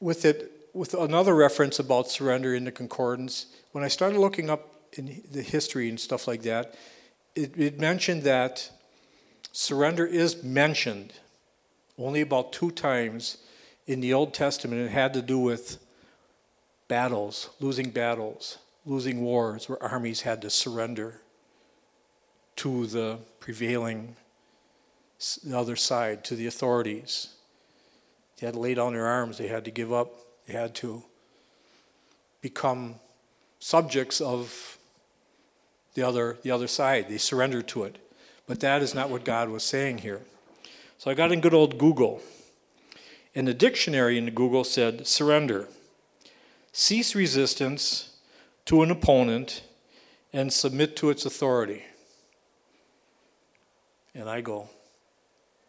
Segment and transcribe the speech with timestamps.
[0.00, 4.74] with it, with another reference about surrender in the concordance, when I started looking up
[4.92, 6.74] in the history and stuff like that,
[7.34, 8.70] it, it mentioned that
[9.52, 11.12] surrender is mentioned
[11.98, 13.38] only about two times
[13.86, 14.80] in the Old Testament.
[14.80, 15.78] It had to do with
[16.86, 21.20] battles, losing battles, losing wars, where armies had to surrender
[22.56, 24.16] to the prevailing
[25.44, 27.34] the other side, to the authorities.
[28.38, 30.12] They had to lay down their arms, they had to give up,
[30.46, 31.02] they had to
[32.40, 32.96] become
[33.58, 34.78] subjects of
[35.94, 37.08] the other, the other side.
[37.08, 37.98] They surrendered to it.
[38.46, 40.20] But that is not what God was saying here.
[40.96, 42.22] So I got in good old Google.
[43.34, 45.68] And the dictionary in Google said surrender,
[46.72, 48.16] cease resistance
[48.66, 49.62] to an opponent
[50.32, 51.84] and submit to its authority.
[54.14, 54.68] And I go,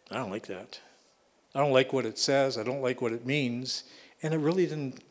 [0.09, 0.79] I don't like that.
[1.55, 2.57] I don't like what it says.
[2.57, 3.83] I don't like what it means.
[4.21, 5.03] And it really didn't,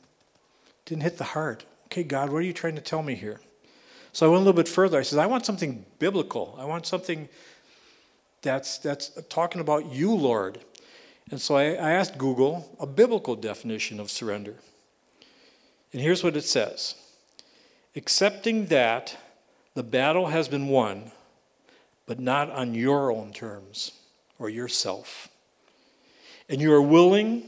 [0.85, 1.65] didn't hit the heart.
[1.87, 3.41] Okay, God, what are you trying to tell me here?
[4.13, 4.99] So I went a little bit further.
[4.99, 6.57] I said, I want something biblical.
[6.59, 7.29] I want something
[8.43, 10.61] that's, that's talking about you, Lord.
[11.31, 14.55] And so I, I asked Google a biblical definition of surrender.
[15.93, 16.95] And here's what it says
[17.97, 19.17] Accepting that
[19.75, 21.11] the battle has been won,
[22.07, 23.93] but not on your own terms
[24.39, 25.28] or yourself.
[26.49, 27.45] And you are willing,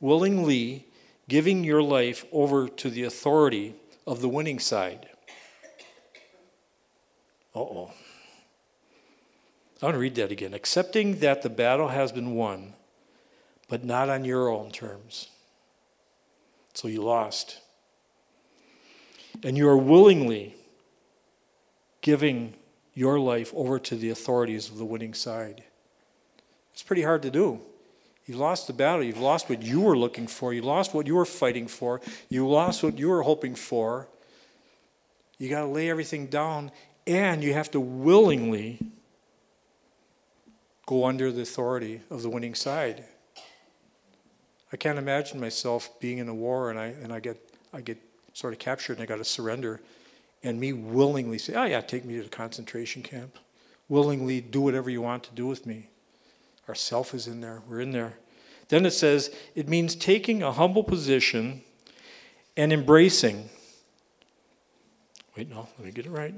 [0.00, 0.86] willingly
[1.28, 3.74] giving your life over to the authority
[4.06, 5.08] of the winning side.
[7.54, 7.90] Uh oh.
[9.80, 10.54] I want to read that again.
[10.54, 12.74] Accepting that the battle has been won,
[13.68, 15.28] but not on your own terms.
[16.74, 17.60] So you lost.
[19.42, 20.54] And you are willingly
[22.00, 22.54] giving
[22.94, 25.64] your life over to the authorities of the winning side.
[26.72, 27.60] It's pretty hard to do.
[28.26, 29.02] You've lost the battle.
[29.02, 30.54] You've lost what you were looking for.
[30.54, 32.00] You lost what you were fighting for.
[32.28, 34.08] You lost what you were hoping for.
[35.38, 36.70] You got to lay everything down,
[37.06, 38.78] and you have to willingly
[40.86, 43.04] go under the authority of the winning side.
[44.72, 47.38] I can't imagine myself being in a war and I, and I, get,
[47.72, 47.98] I get
[48.32, 49.80] sort of captured and I got to surrender,
[50.42, 53.38] and me willingly say, Oh, yeah, take me to the concentration camp.
[53.88, 55.88] Willingly do whatever you want to do with me.
[56.68, 58.14] Our self is in there, we're in there.
[58.68, 61.62] Then it says it means taking a humble position
[62.56, 63.50] and embracing.
[65.36, 66.34] Wait, no, let me get it right.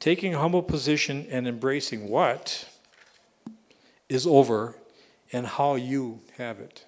[0.00, 2.66] Taking a humble position and embracing what
[4.08, 4.76] is over
[5.32, 6.84] and how you have it.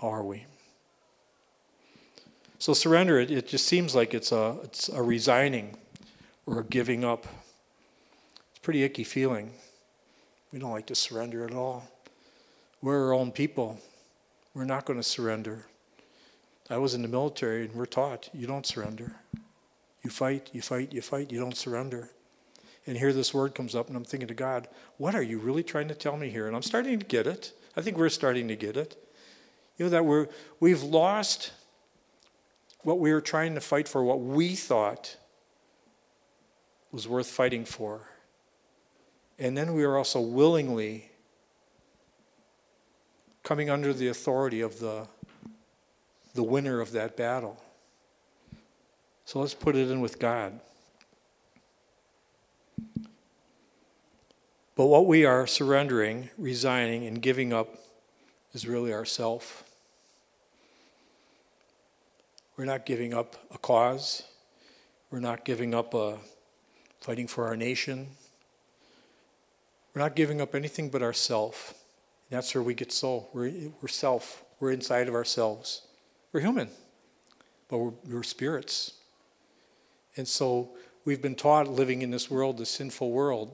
[0.00, 0.46] How are we?
[2.58, 5.76] So surrender, it, it just seems like it's a, it's a resigning
[6.46, 7.26] or a giving up.
[8.50, 9.52] It's a pretty icky feeling.
[10.52, 11.88] We don't like to surrender at all.
[12.82, 13.78] We're our own people.
[14.54, 15.66] We're not going to surrender.
[16.68, 19.16] I was in the military and we're taught you don't surrender.
[20.02, 22.10] You fight, you fight, you fight, you don't surrender.
[22.86, 24.66] And here this word comes up, and I'm thinking to God,
[24.96, 26.46] what are you really trying to tell me here?
[26.46, 27.52] And I'm starting to get it.
[27.76, 28.96] I think we're starting to get it.
[29.76, 30.28] You know, that we're,
[30.58, 31.52] we've lost
[32.82, 35.16] what we were trying to fight for, what we thought
[36.90, 38.08] was worth fighting for.
[39.40, 41.10] And then we are also willingly
[43.42, 45.08] coming under the authority of the,
[46.34, 47.58] the winner of that battle.
[49.24, 50.60] So let's put it in with God.
[54.76, 57.78] But what we are surrendering, resigning, and giving up
[58.52, 59.64] is really ourself.
[62.58, 64.22] We're not giving up a cause.
[65.10, 66.18] We're not giving up a
[67.00, 68.08] fighting for our nation.
[69.94, 71.74] We're not giving up anything but ourself.
[72.30, 73.28] That's where we get soul.
[73.34, 73.52] We're,
[73.82, 74.44] we're self.
[74.60, 75.82] We're inside of ourselves.
[76.32, 76.68] We're human,
[77.68, 78.94] but we're, we're spirits.
[80.16, 80.70] And so
[81.04, 83.52] we've been taught living in this world, this sinful world,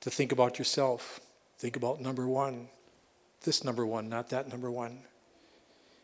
[0.00, 1.20] to think about yourself.
[1.58, 2.68] Think about number one.
[3.42, 5.00] This number one, not that number one.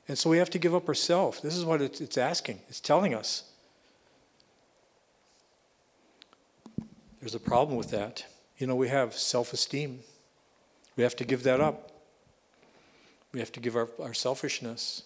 [0.09, 1.41] And so we have to give up ourselves.
[1.41, 3.51] This is what it's asking, it's telling us.
[7.21, 8.25] There's a problem with that.
[8.59, 10.01] You know, we have self esteem.
[10.97, 11.91] We have to give that up.
[13.33, 15.03] We have to give our, our selfishness.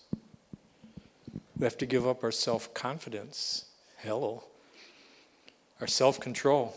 [1.58, 3.64] We have to give up our self confidence.
[3.98, 4.44] Hello.
[5.80, 6.76] Our self control.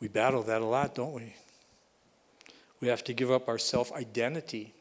[0.00, 1.34] We battle that a lot, don't we?
[2.80, 4.74] We have to give up our self identity,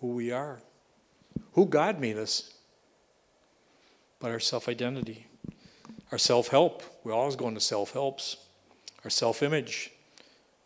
[0.00, 0.58] who we are,
[1.54, 2.52] who God made us,
[4.20, 5.26] but our self identity,
[6.12, 6.82] our self help.
[7.04, 8.36] We're always going to self helps
[9.04, 9.92] our self image.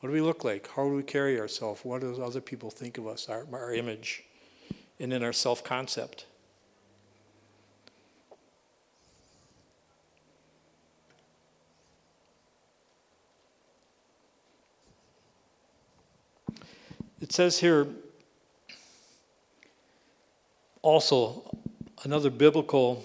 [0.01, 0.69] What do we look like?
[0.75, 1.85] How do we carry ourselves?
[1.85, 4.25] What do other people think of us, our, our image?
[5.03, 6.27] and in our self concept.
[17.21, 17.87] It says here
[20.83, 21.59] also
[22.05, 23.05] another biblical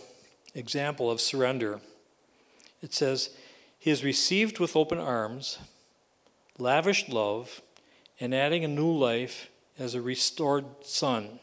[0.55, 1.79] example of surrender.
[2.81, 3.31] It says,
[3.77, 5.59] He is received with open arms,
[6.57, 7.61] lavish love,
[8.19, 11.39] and adding a new life as a restored son.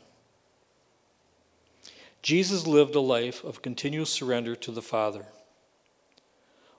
[2.22, 5.26] Jesus lived a life of continual surrender to the Father.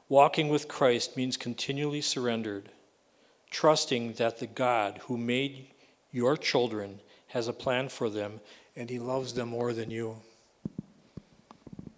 [0.10, 2.69] Walking with Christ means continually surrendered,
[3.50, 5.68] trusting that the God who made
[6.12, 8.40] your children has a plan for them
[8.75, 10.18] and he loves them more than you.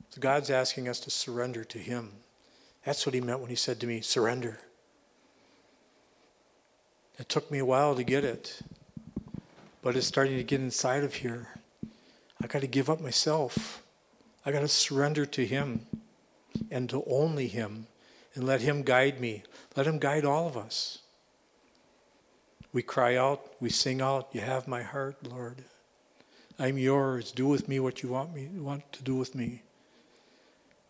[0.10, 2.12] So God's asking us to surrender to him.
[2.88, 4.60] That's what he meant when he said to me, surrender.
[7.20, 8.62] It took me a while to get it,
[9.82, 11.50] but it's starting to get inside of here.
[12.42, 13.84] I got to give up myself.
[14.46, 15.86] I got to surrender to Him
[16.72, 17.88] and to only Him
[18.36, 19.44] and let Him guide me.
[19.76, 21.00] Let Him guide all of us.
[22.72, 25.66] We cry out, we sing out, You have my heart, Lord.
[26.58, 27.34] I'm yours.
[27.34, 29.64] Do with me what you want me want to do with me.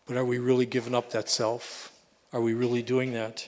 [0.08, 1.92] But are we really giving up that self?
[2.32, 3.46] Are we really doing that?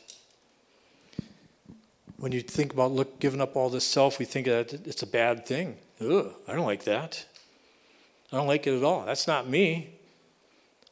[2.18, 5.06] When you think about look, giving up all this self, we think that it's a
[5.06, 5.78] bad thing.
[6.02, 7.24] Ugh, I don't like that.
[8.30, 9.06] I don't like it at all.
[9.06, 9.94] That's not me.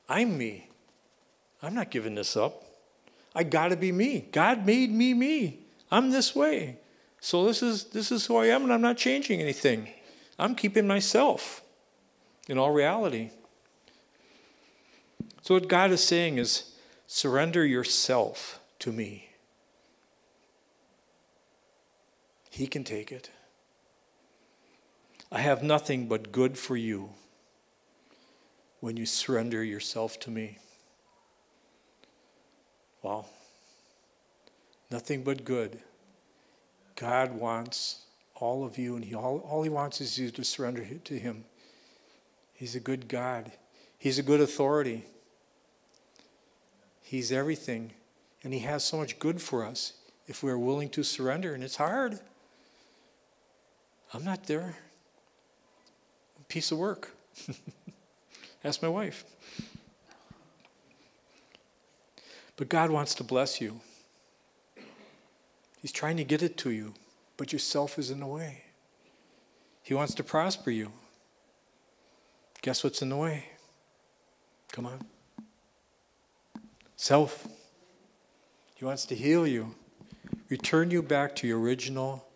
[0.09, 0.69] I'm me.
[1.63, 2.65] I'm not giving this up.
[3.35, 4.27] I got to be me.
[4.33, 5.59] God made me me.
[5.91, 6.79] I'm this way.
[7.21, 9.89] So this is this is who I am and I'm not changing anything.
[10.39, 11.63] I'm keeping myself
[12.49, 13.31] in all reality.
[15.43, 16.73] So what God is saying is
[17.07, 19.31] surrender yourself to me.
[22.51, 23.31] He can take it.
[25.31, 27.11] I have nothing but good for you
[28.81, 30.59] when you surrender yourself to me.
[33.03, 33.27] Wow.
[34.91, 35.81] Nothing but good.
[36.97, 40.85] God wants all of you, and he, all, all He wants is you to surrender
[41.05, 41.45] to Him.
[42.55, 43.53] He's a good God,
[43.99, 45.05] He's a good authority.
[47.09, 47.93] He's everything,
[48.45, 49.95] and He has so much good for us
[50.27, 52.21] if we're willing to surrender, and it's hard.
[54.13, 54.77] I'm not there.
[56.49, 57.15] Piece of work.
[58.65, 59.25] Ask my wife.
[62.57, 63.81] But God wants to bless you.
[65.81, 66.93] He's trying to get it to you,
[67.39, 68.65] but yourself is in the way.
[69.83, 70.93] He wants to prosper you.
[72.61, 73.45] Guess what's in the way?
[74.73, 75.07] Come on.
[76.99, 77.47] Self.
[78.75, 79.77] He wants to heal you,
[80.51, 82.27] return you back to your original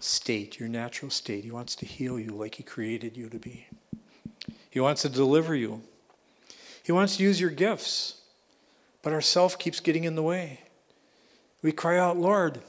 [0.00, 1.44] state, your natural state.
[1.44, 3.68] He wants to heal you like He created you to be.
[4.68, 5.82] He wants to deliver you.
[6.82, 8.20] He wants to use your gifts,
[9.00, 10.62] but our self keeps getting in the way.
[11.62, 12.60] We cry out, Lord,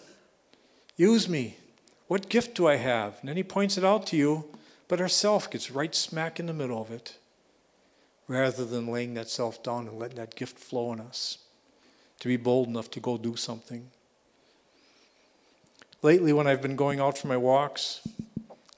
[0.95, 1.57] use me.
[2.07, 3.17] What gift do I have?
[3.21, 4.45] And then He points it out to you,
[4.88, 7.17] but our self gets right smack in the middle of it
[8.29, 11.39] rather than laying that self down and letting that gift flow in us
[12.19, 13.89] to be bold enough to go do something.
[16.01, 18.07] Lately, when I've been going out for my walks,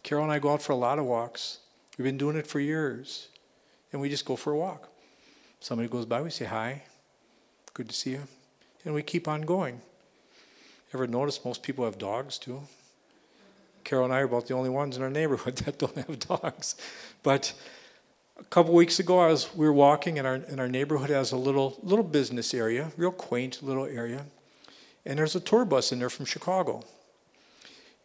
[0.01, 1.59] Carol and I go out for a lot of walks.
[1.97, 3.27] We've been doing it for years.
[3.91, 4.87] And we just go for a walk.
[5.59, 6.83] Somebody goes by, we say hi,
[7.73, 8.23] good to see you.
[8.85, 9.81] And we keep on going.
[10.93, 12.61] Ever notice most people have dogs too?
[13.83, 16.75] Carol and I are about the only ones in our neighborhood that don't have dogs.
[17.21, 17.53] But
[18.41, 21.31] a couple weeks ago, I was we were walking, and our and our neighborhood has
[21.31, 24.25] a little little business area, real quaint little area,
[25.05, 26.83] and there's a tour bus in there from Chicago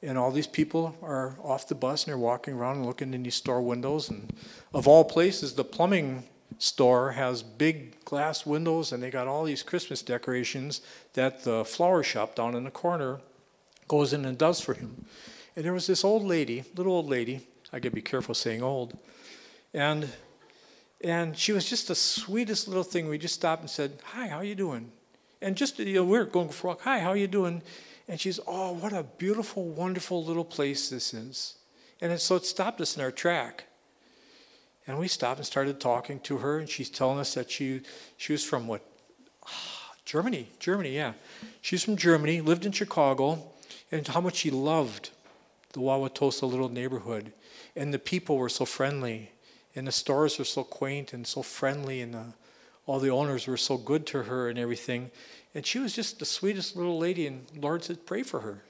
[0.03, 3.23] and all these people are off the bus and they're walking around and looking in
[3.23, 4.09] these store windows.
[4.09, 4.33] And
[4.75, 6.25] of all places, the plumbing
[6.59, 10.81] store has big glass windows and they got all these Christmas decorations
[11.15, 13.21] that the flower shop down in the corner
[13.89, 15.07] goes in and does for him.
[15.55, 17.41] And there was this old lady, little old lady,
[17.73, 18.97] I gotta be careful saying old,
[19.73, 20.11] and
[21.03, 23.09] and she was just the sweetest little thing.
[23.09, 24.93] We just stopped and said, "Hi, how are you doing?"
[25.41, 26.83] And just you know, we are going for a walk.
[26.83, 27.63] Hi, how are you doing?
[28.09, 31.57] And she's, oh, what a beautiful, wonderful little place this is.
[32.01, 33.65] And so it stopped us in our track.
[34.87, 37.81] And we stopped and started talking to her, and she's telling us that she,
[38.17, 38.83] she was from what?
[40.05, 41.15] Germany, Germany, yeah.
[41.61, 43.43] She's from Germany, lived in Chicago,
[43.91, 45.11] and how much she loved
[45.73, 47.33] the Wauwatosa little neighborhood.
[47.75, 49.33] And the people were so friendly,
[49.77, 52.25] and the stores were so quaint and so friendly, and the,
[52.87, 55.11] all the owners were so good to her and everything.
[55.55, 58.63] And she was just the sweetest little lady, and Lord said, Pray for her.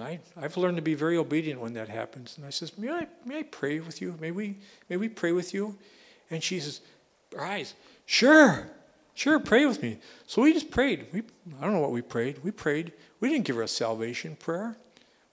[0.00, 2.36] I, I've learned to be very obedient when that happens.
[2.36, 4.16] And I says, may I, may I pray with you?
[4.20, 4.56] May we,
[4.88, 5.76] may we pray with you?
[6.30, 6.80] And she says,
[7.34, 7.74] her eyes,
[8.06, 8.70] sure,
[9.14, 9.98] sure, pray with me.
[10.26, 11.06] So we just prayed.
[11.12, 11.22] We,
[11.58, 12.42] I don't know what we prayed.
[12.42, 12.92] We prayed.
[13.20, 14.76] We didn't give her a salvation prayer.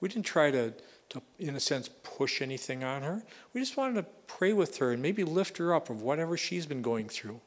[0.02, 0.74] We didn't try to,
[1.10, 3.24] to, in a sense, push anything on her.
[3.54, 6.66] We just wanted to pray with her and maybe lift her up of whatever she's
[6.66, 7.40] been going through.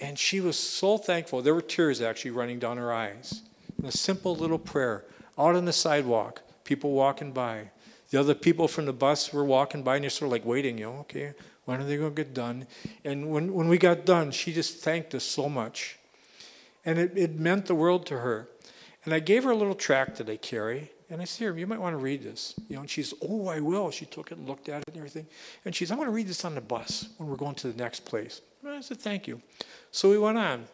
[0.00, 1.42] And she was so thankful.
[1.42, 3.42] There were tears actually running down her eyes.
[3.78, 5.04] And a simple little prayer
[5.38, 7.70] out on the sidewalk, people walking by.
[8.10, 10.78] The other people from the bus were walking by and you're sort of like waiting,
[10.78, 12.66] you know, okay, when are they going to get done?
[13.04, 15.98] And when, when we got done, she just thanked us so much.
[16.84, 18.48] And it, it meant the world to her.
[19.04, 20.92] And I gave her a little tract that I carry.
[21.08, 22.54] And I said, Here, you might want to read this.
[22.68, 23.90] You know, and she's, Oh, I will.
[23.90, 25.26] She took it and looked at it and everything.
[25.64, 27.82] And she's, I'm going to read this on the bus when we're going to the
[27.82, 28.40] next place.
[28.62, 29.40] And I said, Thank you.
[29.90, 30.66] So we went on.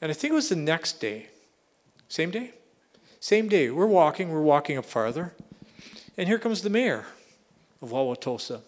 [0.00, 1.28] And I think it was the next day.
[2.08, 2.52] Same day?
[3.20, 3.70] Same day.
[3.70, 5.34] We're walking, we're walking up farther.
[6.16, 7.06] And here comes the mayor
[7.82, 8.62] of Wauwatosa.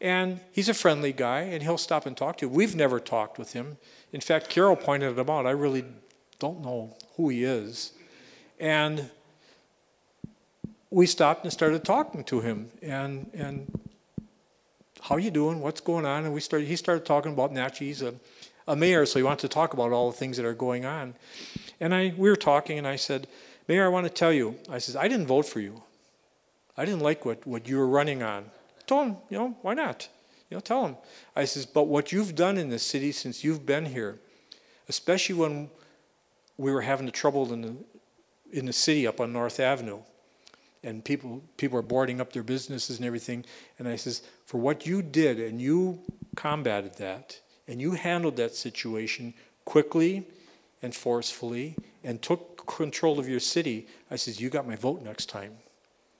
[0.00, 2.50] And he's a friendly guy, and he'll stop and talk to you.
[2.50, 3.78] We've never talked with him.
[4.12, 5.46] In fact, Carol pointed him out.
[5.46, 5.84] I really
[6.38, 7.92] don't know who he is.
[8.60, 9.10] And
[10.90, 12.70] we stopped and started talking to him.
[12.82, 13.80] And, and
[15.00, 15.60] how you doing?
[15.60, 16.24] What's going on?
[16.24, 17.78] And we started, he started talking about Natchez.
[17.78, 18.14] He's a,
[18.66, 21.14] a mayor, so he wanted to talk about all the things that are going on.
[21.80, 23.26] And I, we were talking, and I said,
[23.68, 25.82] Mayor, I want to tell you, I said, I didn't vote for you.
[26.76, 28.44] I didn't like what, what you were running on.
[28.78, 30.08] I told him, you know, why not?
[30.50, 30.96] You know, tell him.
[31.34, 34.18] I says, but what you've done in this city since you've been here,
[34.88, 35.70] especially when
[36.56, 37.76] we were having the trouble in the,
[38.52, 40.00] in the city up on North Avenue,
[40.84, 43.44] and people people are boarding up their businesses and everything.
[43.78, 46.00] And I says, for what you did and you
[46.36, 50.26] combated that and you handled that situation quickly
[50.82, 53.86] and forcefully and took control of your city.
[54.10, 55.52] I says, You got my vote next time.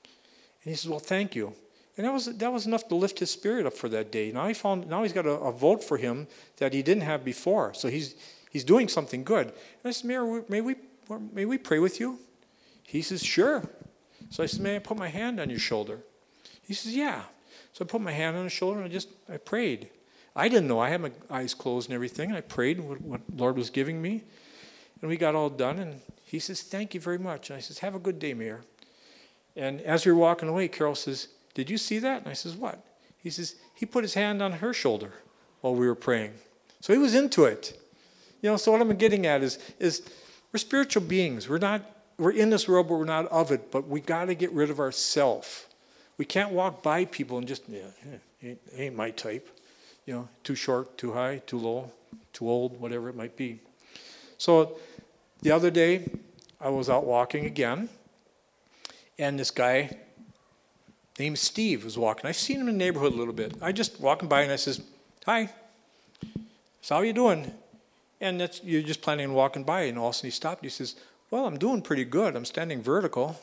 [0.02, 1.52] And he says, Well, thank you.
[1.96, 4.32] And that was, that was enough to lift his spirit up for that day.
[4.32, 7.24] Now, he found, now he's got a, a vote for him that he didn't have
[7.24, 7.72] before.
[7.72, 8.16] So he's,
[8.50, 9.46] he's doing something good.
[9.46, 9.54] And
[9.84, 10.74] I said, Mayor, may we,
[11.32, 12.18] may we pray with you?
[12.82, 13.62] He says, Sure.
[14.34, 16.00] So I said, May I put my hand on your shoulder?
[16.66, 17.22] He says, Yeah.
[17.72, 19.90] So I put my hand on his shoulder and I just I prayed.
[20.34, 20.80] I didn't know.
[20.80, 22.30] I had my eyes closed and everything.
[22.30, 24.24] And I prayed what, Lord was giving me.
[25.00, 27.50] And we got all done, and he says, Thank you very much.
[27.50, 28.62] And I says, Have a good day, Mayor.
[29.54, 32.22] And as we were walking away, Carol says, Did you see that?
[32.22, 32.84] And I says, What?
[33.16, 35.12] He says, He put his hand on her shoulder
[35.60, 36.32] while we were praying.
[36.80, 37.80] So he was into it.
[38.42, 40.02] You know, so what I'm getting at is, is
[40.52, 41.48] we're spiritual beings.
[41.48, 41.82] We're not,
[42.18, 43.70] we're in this world, but we're not of it.
[43.70, 45.68] But we got to get rid of ourself.
[46.16, 49.48] We can't walk by people and just, yeah, yeah ain't, ain't my type.
[50.06, 51.90] You know, too short, too high, too low,
[52.32, 53.58] too old, whatever it might be.
[54.38, 54.78] So
[55.40, 56.08] the other day,
[56.60, 57.88] I was out walking again,
[59.18, 59.96] and this guy
[61.18, 62.26] named Steve was walking.
[62.26, 63.54] I've seen him in the neighborhood a little bit.
[63.62, 64.80] I just walking by and I says,
[65.26, 65.50] "Hi,
[66.80, 67.52] so how you doing?"
[68.20, 70.62] And that's you're just planning on walking by, and all of a sudden he stopped.
[70.62, 70.96] He says,
[71.34, 72.36] "Well, I'm doing pretty good.
[72.36, 73.40] I'm standing vertical."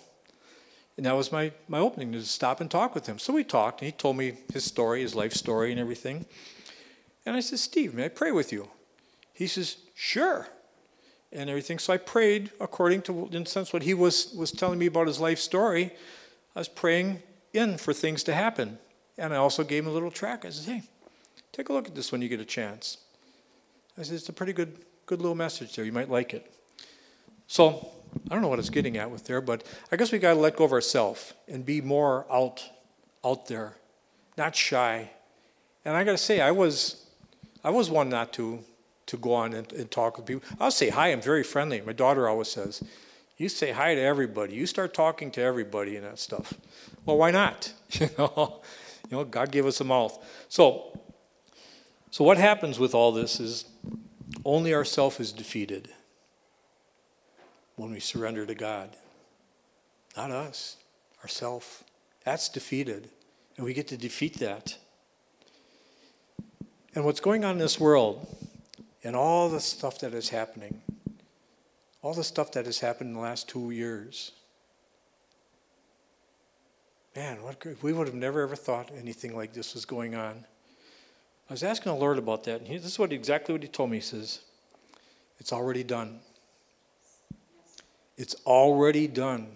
[0.96, 3.20] And that was my, my opening to stop and talk with him.
[3.20, 6.26] So we talked, and he told me his story, his life story, and everything.
[7.26, 8.70] And I said, Steve, may I pray with you?
[9.34, 10.48] He says, Sure
[11.34, 11.80] and everything.
[11.80, 15.08] So I prayed according to, in a sense, what he was, was telling me about
[15.08, 15.92] his life story.
[16.56, 17.22] I was praying
[17.54, 18.78] in for things to happen.
[19.18, 20.46] And I also gave him a little track.
[20.46, 20.84] I said, hey,
[21.52, 22.98] take a look at this when you get a chance.
[23.98, 25.86] I said, it's a pretty good, good little message there.
[25.86, 26.52] You might like it.
[27.52, 27.90] So
[28.30, 30.40] I don't know what it's getting at with there, but I guess we got to
[30.40, 32.64] let go of ourselves and be more out,
[33.26, 33.76] out there,
[34.38, 35.12] not shy.
[35.84, 37.08] And I got to say, I was,
[37.62, 38.60] I was one not to
[39.08, 40.48] to go on and, and talk with people.
[40.62, 41.10] I'll say hi.
[41.10, 41.82] I'm very friendly.
[41.82, 42.82] My daughter always says,
[43.36, 44.54] "You say hi to everybody.
[44.54, 46.54] You start talking to everybody and that stuff."
[47.06, 47.74] Well, why not?
[47.92, 48.62] you know,
[49.10, 50.18] you know, God gave us a mouth.
[50.48, 50.98] So,
[52.12, 53.66] so what happens with all this is
[54.46, 55.90] only ourself is defeated
[57.82, 58.96] when we surrender to God.
[60.16, 60.78] Not us,
[61.24, 61.84] ourself.
[62.24, 63.10] That's defeated,
[63.58, 64.78] and we get to defeat that.
[66.94, 68.28] And what's going on in this world
[69.04, 70.82] and all the stuff that is happening,
[72.04, 74.34] all the stuff that has happened in the last two years.
[77.16, 80.46] Man, what we would have never ever thought anything like this was going on.
[81.50, 83.68] I was asking the Lord about that, and he, this is what exactly what He
[83.68, 83.98] told me.
[83.98, 84.40] He says,
[85.40, 86.20] "It's already done.
[88.22, 89.48] It's already done.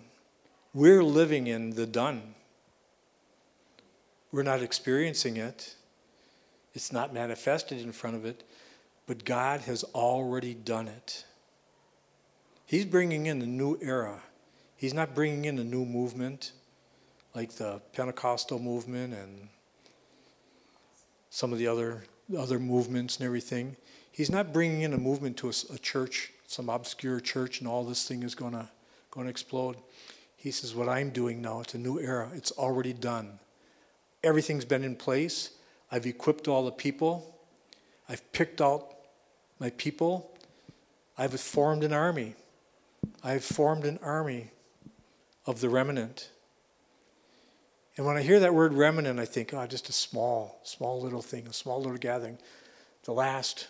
[0.73, 2.33] We're living in the done.
[4.31, 5.75] We're not experiencing it.
[6.73, 8.43] It's not manifested in front of it,
[9.05, 11.25] but God has already done it.
[12.65, 14.23] He's bringing in the new era.
[14.75, 16.51] He's not bringing in a new movement
[17.35, 19.47] like the Pentecostal movement and
[21.29, 22.05] some of the other
[22.35, 23.75] other movements and everything.
[24.11, 27.83] He's not bringing in a movement to a, a church, some obscure church, and all
[27.83, 28.69] this thing is going to
[29.11, 29.77] going to explode.
[30.35, 32.29] He says, "What I'm doing now, it's a new era.
[32.33, 33.39] It's already done.
[34.23, 35.51] Everything's been in place.
[35.91, 37.39] I've equipped all the people.
[38.09, 38.95] I've picked out
[39.59, 40.37] my people.
[41.17, 42.35] I've formed an army.
[43.23, 44.51] I've formed an army
[45.45, 46.29] of the remnant."
[47.97, 51.21] And when I hear that word remnant, I think, oh, just a small, small little
[51.21, 52.37] thing, a small little gathering.
[53.03, 53.67] The last,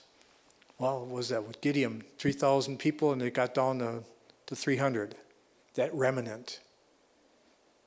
[0.78, 2.04] well, what was that with Gideon?
[2.18, 4.04] 3,000 people, and they got down to,
[4.48, 5.16] to 300.
[5.76, 6.60] That remnant.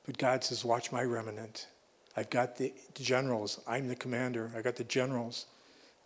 [0.05, 1.67] But God says, watch my remnant.
[2.17, 3.61] I've got the generals.
[3.67, 4.51] I'm the commander.
[4.55, 5.45] I got the generals.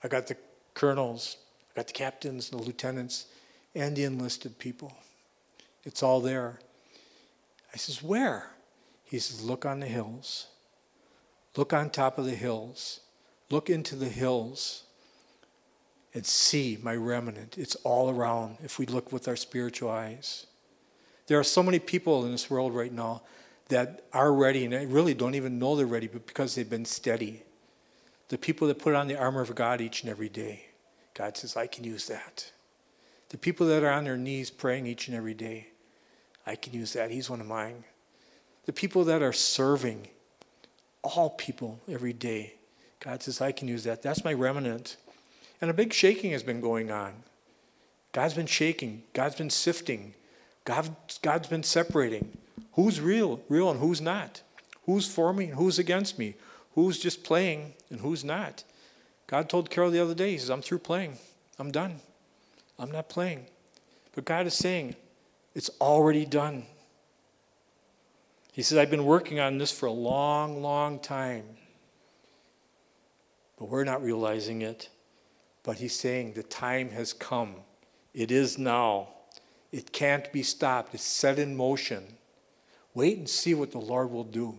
[0.04, 0.36] I got the
[0.74, 1.38] colonels.
[1.72, 3.28] I got the captains, and the lieutenants,
[3.74, 4.94] and the enlisted people.
[5.86, 6.60] It's all there.
[7.74, 8.52] I says, where?
[9.04, 10.48] He says, Look on the hills.
[11.56, 13.00] Look on top of the hills.
[13.50, 14.84] Look into the hills
[16.14, 17.58] and see my remnant.
[17.58, 20.46] It's all around if we look with our spiritual eyes.
[21.28, 23.24] There are so many people in this world right now
[23.70, 26.86] that are ready and they really don't even know they're ready, but because they've been
[26.86, 27.44] steady.
[28.30, 30.66] The people that put on the armor of God each and every day,
[31.14, 32.52] God says, I can use that.
[33.30, 35.68] The people that are on their knees praying each and every day,
[36.46, 37.10] I can use that.
[37.10, 37.84] He's one of mine
[38.66, 40.08] the people that are serving,
[41.02, 42.56] all people every day.
[43.00, 44.02] God says, I can use that.
[44.02, 44.98] That's my remnant.
[45.64, 47.14] And a big shaking has been going on.
[48.12, 50.14] God's been shaking, God's been sifting,
[50.66, 52.38] God, God's been separating.
[52.74, 54.42] Who's real, real, and who's not?
[54.86, 56.36] Who's for me and who's against me?
[56.76, 58.66] Who's just playing and who's not?
[59.26, 61.18] God told Carol the other day, He says, I'm through playing.
[61.58, 62.02] I'm done.
[62.78, 63.46] I'm not playing.
[64.14, 64.98] But God is saying,
[65.56, 66.66] it's already done.
[68.52, 71.46] He says, I've been working on this for a long, long time.
[73.58, 74.90] But we're not realizing it.
[75.64, 77.56] But he's saying the time has come.
[78.14, 79.08] It is now.
[79.72, 80.94] It can't be stopped.
[80.94, 82.04] It's set in motion.
[82.94, 84.56] Wait and see what the Lord will do.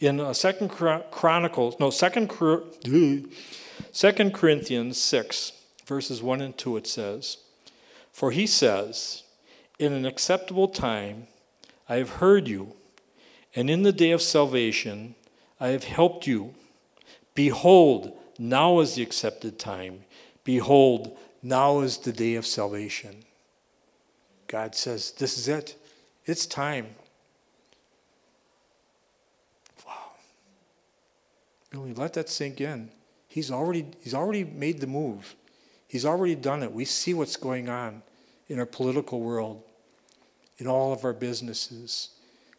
[0.00, 2.28] In uh, Second Chronicles, no, Second,
[3.92, 5.52] Second Corinthians 6,
[5.86, 7.36] verses 1 and 2, it says,
[8.12, 9.22] For he says,
[9.78, 11.28] In an acceptable time,
[11.88, 12.74] I have heard you,
[13.54, 15.14] and in the day of salvation
[15.60, 16.54] I have helped you.
[17.34, 20.04] Behold, now is the accepted time.
[20.44, 23.16] Behold, now is the day of salvation.
[24.46, 25.76] God says, This is it.
[26.24, 26.86] It's time.
[29.86, 30.12] Wow.
[31.72, 32.90] Really, let that sink in.
[33.28, 35.34] He's already, he's already made the move.
[35.88, 36.72] He's already done it.
[36.72, 38.02] We see what's going on
[38.48, 39.62] in our political world
[40.58, 42.10] in all of our businesses.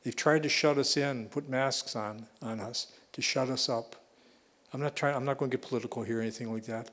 [0.03, 3.95] They've tried to shut us in, put masks on, on us to shut us up.
[4.73, 6.89] I'm not trying I'm not going to get political here or anything like that.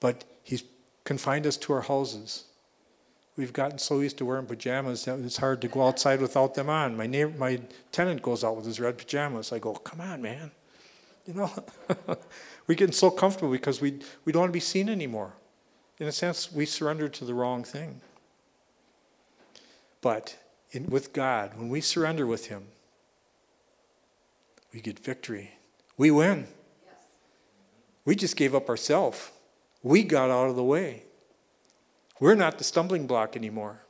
[0.00, 0.64] But he's
[1.04, 2.44] confined us to our houses.
[3.36, 6.70] We've gotten so used to wearing pajamas that it's hard to go outside without them
[6.70, 6.96] on.
[6.96, 9.52] My neighbor, my tenant goes out with his red pajamas.
[9.52, 10.52] I go, come on, man.
[11.26, 11.50] You know,
[12.66, 15.32] we're getting so comfortable because we, we don't want to be seen anymore.
[15.98, 18.00] In a sense, we surrender to the wrong thing.
[20.00, 20.36] But
[20.70, 22.66] in, with God, when we surrender with Him,
[24.72, 25.52] we get victory.
[25.96, 26.46] We win.
[28.04, 29.30] We just gave up ourselves.
[29.82, 31.04] We got out of the way.
[32.20, 33.80] We're not the stumbling block anymore.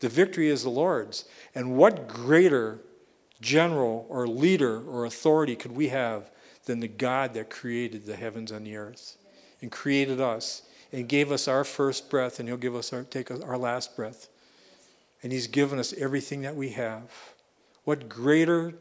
[0.00, 1.24] The victory is the Lord's.
[1.54, 2.80] And what greater
[3.40, 6.30] general or leader or authority could we have
[6.66, 9.16] than the God that created the heavens and the earth
[9.60, 13.30] and created us and gave us our first breath and he'll give us our take
[13.30, 14.28] our last breath
[15.24, 17.10] and He's given us everything that we have.
[17.84, 18.74] What greater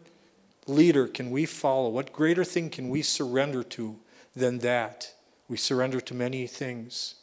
[0.68, 1.90] leader can we follow?
[1.90, 3.96] What greater thing can we surrender to
[4.36, 5.14] than that?
[5.48, 7.16] We surrender to many things,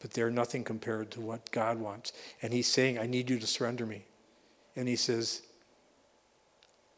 [0.00, 2.12] but they're nothing compared to what God wants.
[2.42, 4.04] And He's saying, I need you to surrender me.
[4.74, 5.42] And He says,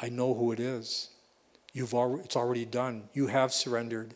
[0.01, 1.11] I know who it is.
[1.73, 3.09] You've already, it's already done.
[3.13, 4.15] You have surrendered.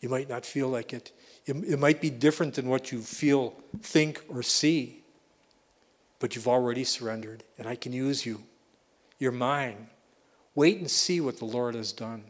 [0.00, 1.12] You might not feel like it.
[1.46, 1.56] it.
[1.56, 4.98] It might be different than what you feel, think, or see
[6.18, 8.42] but you've already surrendered, and I can use you.
[9.18, 9.88] You're mine.
[10.54, 12.24] Wait and see what the Lord has done,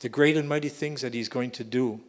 [0.00, 2.00] the great and mighty things that He's going to do.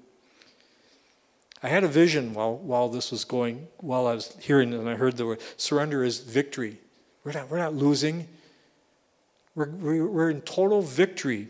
[1.64, 4.96] I had a vision while, while this was going, while I was hearing and I
[4.96, 6.78] heard the word surrender is victory.
[7.24, 8.28] We're not, we're not losing,
[9.56, 11.48] we're, we're in total victory.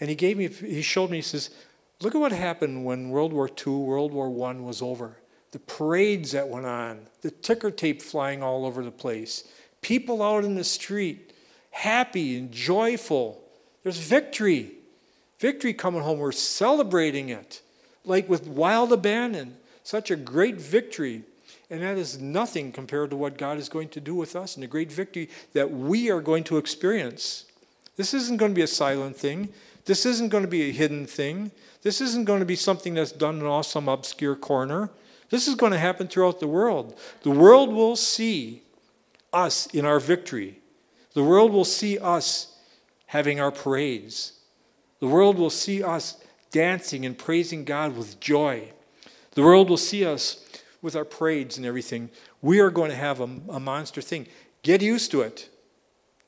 [0.00, 1.50] And he gave me, he showed me, he says,
[2.00, 5.16] look at what happened when World War II, World War I was over.
[5.52, 9.44] the parades that went on, the ticker tape flying all over the place,
[9.82, 11.32] people out in the street,
[11.70, 13.42] happy and joyful.
[13.82, 14.72] There's victory.
[15.38, 16.18] Victory coming home.
[16.18, 17.62] We're celebrating it
[18.04, 19.56] like with wild abandon.
[19.84, 21.22] Such a great victory.
[21.70, 24.62] And that is nothing compared to what God is going to do with us and
[24.62, 27.44] the great victory that we are going to experience.
[27.96, 29.48] This isn't going to be a silent thing.
[29.84, 31.50] This isn't going to be a hidden thing.
[31.82, 34.90] This isn't going to be something that's done in some obscure corner.
[35.30, 36.98] This is going to happen throughout the world.
[37.22, 38.62] The world will see
[39.32, 40.60] us in our victory.
[41.12, 42.56] The world will see us
[43.06, 44.37] having our parades.
[45.00, 46.16] The world will see us
[46.50, 48.68] dancing and praising God with joy.
[49.32, 50.44] The world will see us
[50.82, 52.10] with our parades and everything.
[52.42, 54.26] We are going to have a, a monster thing.
[54.62, 55.48] Get used to it.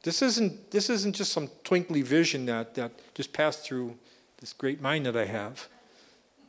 [0.02, 3.96] This isn't, this isn't just some twinkly vision that, that just passed through
[4.38, 5.68] this great mind that I have.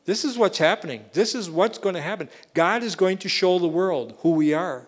[0.05, 1.05] This is what's happening.
[1.13, 2.29] This is what's going to happen.
[2.53, 4.87] God is going to show the world who we are.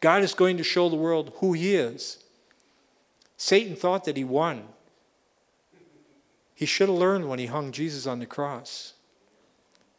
[0.00, 2.22] God is going to show the world who He is.
[3.36, 4.64] Satan thought that he won.
[6.56, 8.94] He should have learned when he hung Jesus on the cross.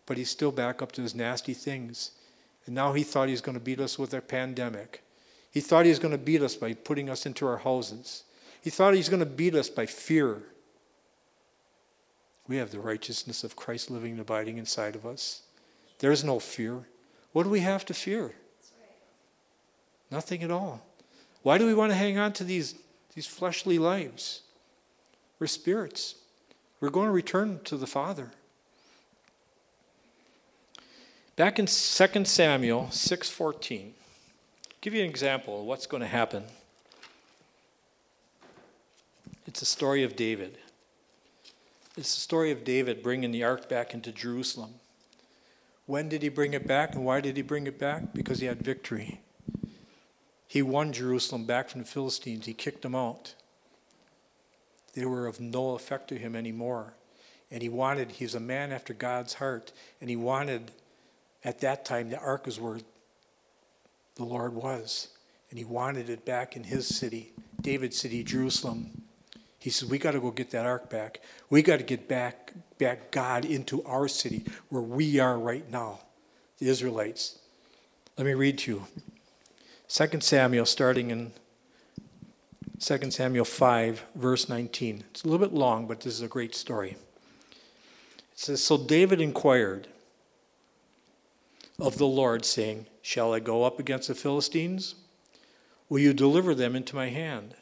[0.07, 2.11] But he's still back up to his nasty things.
[2.65, 5.03] And now he thought he was going to beat us with a pandemic.
[5.51, 8.23] He thought he was going to beat us by putting us into our houses.
[8.59, 10.41] He thought he was going to beat us by fear.
[12.47, 15.43] We have the righteousness of Christ living and abiding inside of us.
[15.99, 16.87] There's no fear.
[17.33, 18.33] What do we have to fear?
[20.09, 20.81] Nothing at all.
[21.43, 22.73] Why do we want to hang on to these,
[23.13, 24.41] these fleshly lives?
[25.37, 26.15] We're spirits.
[26.79, 28.31] We're going to return to the Father.
[31.35, 33.93] Back in 2 Samuel 6:14,
[34.81, 36.45] give you an example of what's going to happen.
[39.45, 40.57] It's a story of David.
[41.95, 44.75] It's the story of David bringing the ark back into Jerusalem.
[45.87, 48.13] When did he bring it back and why did he bring it back?
[48.13, 49.21] Because he had victory.
[50.47, 52.45] He won Jerusalem back from the Philistines.
[52.45, 53.33] He kicked them out.
[54.97, 56.95] They were of no effect to him anymore.
[57.51, 60.71] And he wanted, he was a man after God's heart, and he wanted,
[61.43, 62.79] at that time, the ark was where
[64.15, 65.09] the Lord was.
[65.51, 67.31] And he wanted it back in his city,
[67.61, 69.03] David's city, Jerusalem.
[69.59, 71.21] He says, We got to go get that ark back.
[71.51, 75.99] We got to get back, back God into our city where we are right now,
[76.57, 77.37] the Israelites.
[78.17, 78.87] Let me read to you
[79.89, 81.33] 2 Samuel, starting in
[82.79, 85.03] 2 Samuel 5, verse 19.
[85.09, 86.91] It's a little bit long, but this is a great story.
[86.91, 86.97] It
[88.35, 89.87] says So David inquired
[91.79, 94.95] of the Lord, saying, Shall I go up against the Philistines?
[95.89, 97.55] Will you deliver them into my hand?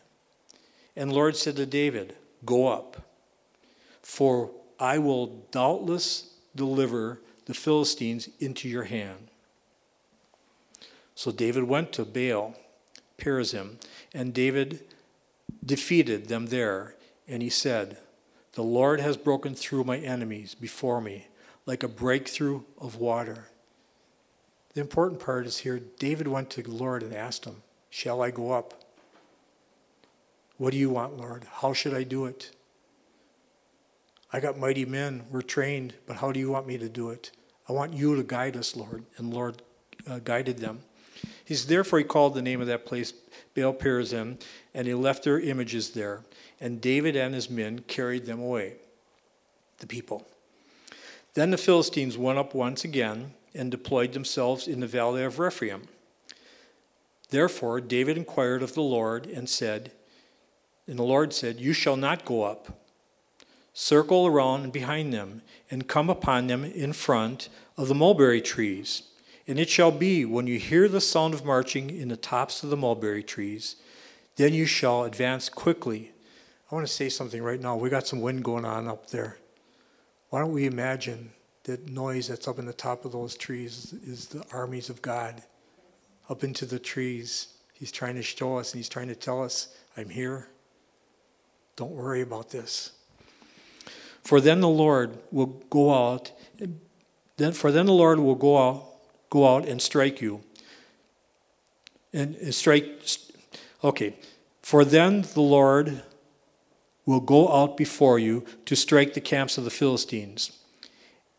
[0.95, 3.03] And the Lord said to David, Go up,
[4.01, 9.29] for I will doubtless deliver the Philistines into your hand.
[11.13, 12.55] So David went to Baal,
[13.17, 13.77] Perazim,
[14.13, 14.81] and David
[15.65, 16.95] defeated them there.
[17.27, 17.97] And he said,
[18.53, 21.27] The Lord has broken through my enemies before me
[21.65, 23.49] like a breakthrough of water.
[24.73, 28.31] The important part is here David went to the Lord and asked him, Shall I
[28.31, 28.73] go up?
[30.57, 31.45] What do you want, Lord?
[31.49, 32.51] How should I do it?
[34.31, 35.23] I got mighty men.
[35.31, 37.31] We're trained, but how do you want me to do it?
[37.67, 39.05] I want you to guide us, Lord.
[39.17, 39.61] And Lord
[40.07, 40.81] uh, guided them.
[41.43, 43.13] He's therefore he called the name of that place
[43.55, 44.39] Baal Perazim,
[44.73, 46.21] and he left their images there.
[46.59, 48.75] And David and his men carried them away,
[49.79, 50.27] the people.
[51.33, 55.83] Then the Philistines went up once again and deployed themselves in the valley of Rephaim.
[57.29, 59.91] Therefore David inquired of the Lord and said,
[60.87, 62.81] and the Lord said, You shall not go up.
[63.73, 69.03] Circle around behind them, and come upon them in front of the mulberry trees.
[69.47, 72.69] And it shall be, when you hear the sound of marching in the tops of
[72.69, 73.75] the mulberry trees,
[74.37, 76.11] then you shall advance quickly.
[76.71, 77.75] I want to say something right now.
[77.75, 79.37] We got some wind going on up there.
[80.29, 81.31] Why don't we imagine
[81.63, 85.43] that noise that's up in the top of those trees is the armies of God
[86.29, 87.49] up into the trees?
[87.73, 90.47] He's trying to show us and he's trying to tell us, I'm here.
[91.75, 92.93] Don't worry about this.
[94.23, 96.31] For then the Lord will go out,
[97.37, 98.85] then, for then the Lord will go out,
[99.35, 100.41] go out and strike you.
[102.13, 102.85] And strike,
[103.83, 104.15] okay.
[104.61, 106.03] For then the Lord
[107.05, 110.57] will go out before you to strike the camps of the Philistines.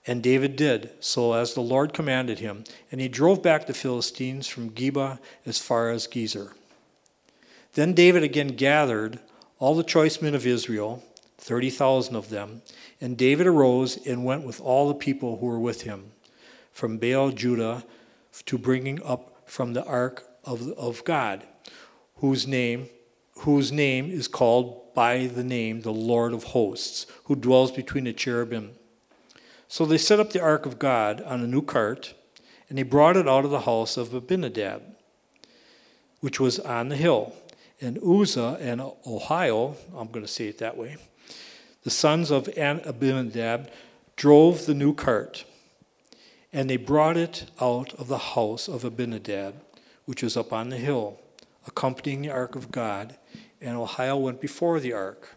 [0.07, 4.47] And David did, so as the Lord commanded him, and he drove back the Philistines
[4.47, 6.53] from Geba as far as Gezer.
[7.73, 9.21] Then David again gathered
[9.59, 11.03] all the choice men of Israel,
[11.39, 12.61] 30,000 of them.
[13.01, 16.13] And David arose and went with all the people who were with him
[16.77, 17.85] from Baal Judah
[18.45, 21.43] to bringing up from the ark of, of God,
[22.17, 22.91] whose name,
[23.39, 28.13] whose name is called by the name the Lord of hosts, who dwells between the
[28.13, 28.73] cherubim.
[29.69, 32.13] So they set up the ark of God on a new cart,
[32.69, 34.83] and they brought it out of the house of Abinadab,
[36.21, 37.33] which was on the hill.
[37.81, 40.99] And Uzzah and Ohio, I'm going to say it that way,
[41.85, 43.71] the sons of Abinadab
[44.17, 45.47] drove the new cart,
[46.53, 49.55] and they brought it out of the house of Abinadab,
[50.05, 51.19] which was up on the hill,
[51.67, 53.17] accompanying the ark of God,
[53.61, 55.37] and Ahio went before the ark.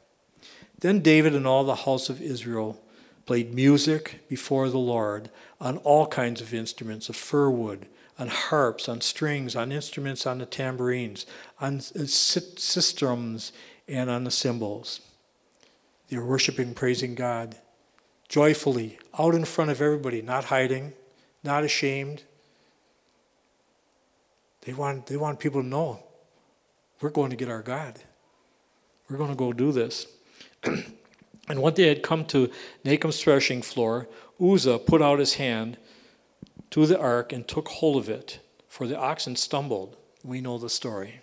[0.79, 2.81] Then David and all the house of Israel
[3.25, 8.87] played music before the Lord on all kinds of instruments of fir wood, on harps,
[8.89, 11.25] on strings, on instruments, on the tambourines,
[11.59, 13.51] on sistrums,
[13.87, 15.01] and on the cymbals.
[16.07, 17.55] They were worshiping, praising God
[18.27, 20.93] joyfully, out in front of everybody, not hiding,
[21.43, 22.23] not ashamed.
[24.61, 26.03] They want, they want people to know
[27.01, 27.99] we're going to get our God.
[29.09, 30.07] We're going to go do this.
[30.63, 32.51] and when they had come to
[32.83, 34.07] Nachon's threshing floor,
[34.39, 35.77] Uzzah put out his hand
[36.71, 39.97] to the ark and took hold of it, for the oxen stumbled.
[40.23, 41.21] We know the story.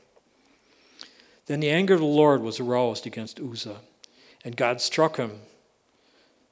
[1.47, 3.81] Then the anger of the Lord was aroused against Uzzah,
[4.45, 5.41] and God struck him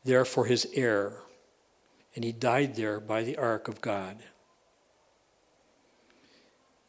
[0.04, 1.22] there for his error,
[2.14, 4.18] and he died there by the ark of God.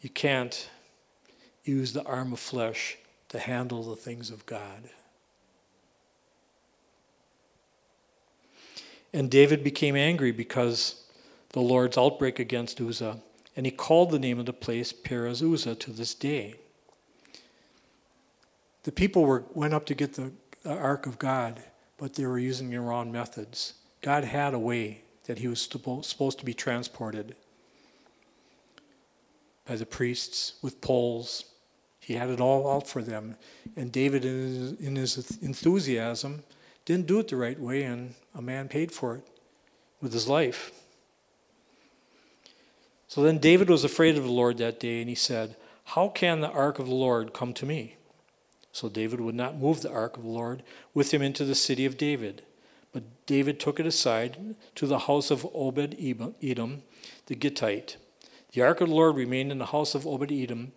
[0.01, 0.69] You can't
[1.63, 2.97] use the arm of flesh
[3.29, 4.89] to handle the things of God.
[9.11, 11.05] And David became angry because
[11.53, 13.17] the Lord's outbreak against Uzzah,
[13.55, 16.55] and he called the name of the place Perez Uzzah to this day.
[18.83, 20.31] The people were, went up to get the
[20.65, 21.63] ark of God,
[21.97, 23.75] but they were using the wrong methods.
[24.01, 27.35] God had a way that he was supposed to be transported
[29.67, 31.45] by the priests with poles
[32.05, 33.35] he had it all out for them.
[33.75, 36.43] And David, in his, enthusiasm,
[36.85, 39.27] didn't do it the right way, and a man paid for it
[40.01, 40.71] with his life.
[43.07, 46.41] So then David was afraid of the Lord that day, and he said, How can
[46.41, 47.95] the ark of the Lord come to me?
[48.71, 50.61] So David would not move the ark of the Lord
[50.93, 52.43] with him into the city of David.
[52.95, 56.83] But David took it aside to the house of Obed Edom,
[57.25, 57.97] the Gittite.
[58.53, 60.71] The ark of the Lord remained in the house of Obed Edom,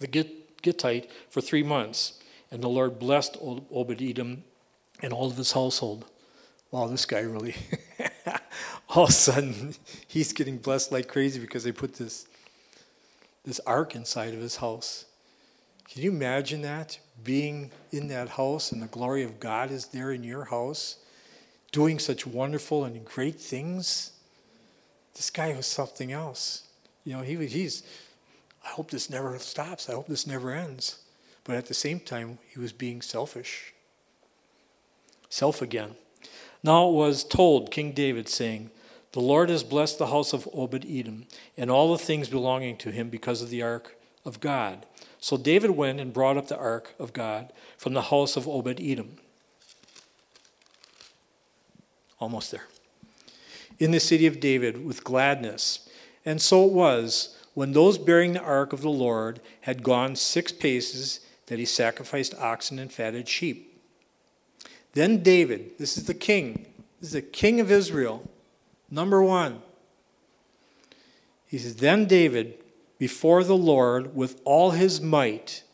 [0.00, 2.18] the Gittite for three months.
[2.50, 4.42] And the Lord blessed Obed Edom
[5.00, 6.06] and all of his household.
[6.72, 7.54] Wow, this guy really,
[8.88, 9.76] all of a sudden,
[10.08, 12.26] he's getting blessed like crazy because they put this,
[13.44, 15.04] this ark inside of his house.
[15.88, 16.98] Can you imagine that?
[17.22, 20.96] Being in that house and the glory of God is there in your house,
[21.72, 24.12] doing such wonderful and great things.
[25.14, 26.64] This guy was something else.
[27.04, 27.82] You know, he, was, he's
[28.64, 29.88] I hope this never stops.
[29.88, 31.00] I hope this never ends.
[31.44, 33.72] But at the same time, he was being selfish.
[35.28, 35.94] Self again.
[36.62, 38.70] Now it was told King David, saying,
[39.12, 42.90] The Lord has blessed the house of Obed Edom and all the things belonging to
[42.90, 44.86] him because of the ark of God.
[45.18, 48.80] So David went and brought up the ark of God from the house of Obed
[48.80, 49.18] Edom.
[52.20, 52.66] Almost there.
[53.78, 55.88] In the city of David with gladness.
[56.24, 60.52] And so it was when those bearing the ark of the Lord had gone six
[60.52, 63.82] paces, that he sacrificed oxen and fatted sheep.
[64.92, 66.66] Then David, this is the king,
[67.00, 68.28] this is the king of Israel,
[68.88, 69.60] number one.
[71.48, 72.54] He says, Then David,
[72.98, 75.64] before the Lord with all his might,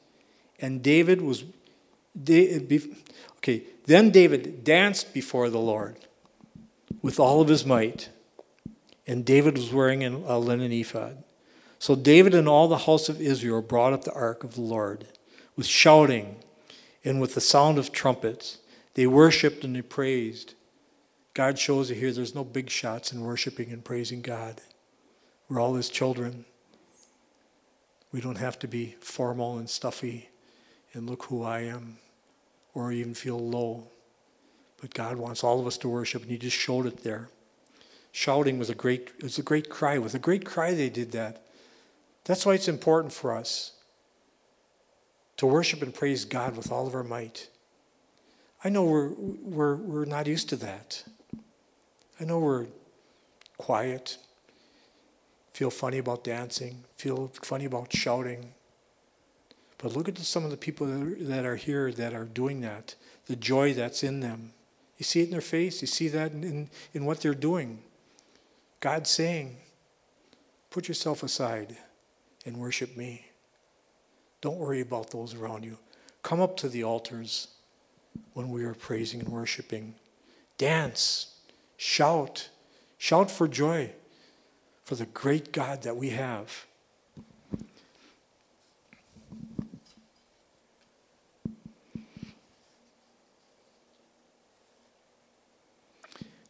[0.58, 1.44] and David was,
[2.18, 5.98] okay, then David danced before the Lord
[7.06, 8.08] with all of his might,
[9.06, 11.22] and David was wearing a linen ephod.
[11.78, 15.06] So David and all the house of Israel brought up the ark of the Lord
[15.54, 16.34] with shouting
[17.04, 18.58] and with the sound of trumpets.
[18.94, 20.54] They worshiped and they praised.
[21.32, 24.60] God shows you here there's no big shots in worshiping and praising God.
[25.48, 26.44] We're all his children.
[28.10, 30.30] We don't have to be formal and stuffy
[30.92, 31.98] and look who I am
[32.74, 33.92] or even feel low.
[34.80, 37.28] But God wants all of us to worship, and He just showed it there.
[38.12, 39.98] Shouting was a great, it was a great cry.
[39.98, 41.42] With a great cry, they did that.
[42.24, 43.72] That's why it's important for us
[45.36, 47.48] to worship and praise God with all of our might.
[48.64, 51.04] I know we're, we're, we're not used to that.
[52.20, 52.66] I know we're
[53.58, 54.18] quiet,
[55.52, 58.54] feel funny about dancing, feel funny about shouting.
[59.78, 62.62] But look at some of the people that are, that are here that are doing
[62.62, 62.94] that,
[63.26, 64.52] the joy that's in them.
[64.98, 67.80] You see it in their face, you see that in, in, in what they're doing.
[68.80, 69.56] God's saying,
[70.70, 71.74] Put yourself aside
[72.44, 73.24] and worship me.
[74.42, 75.78] Don't worry about those around you.
[76.22, 77.48] Come up to the altars
[78.34, 79.94] when we are praising and worshiping.
[80.58, 81.34] Dance,
[81.78, 82.50] shout,
[82.98, 83.90] shout for joy
[84.84, 86.65] for the great God that we have.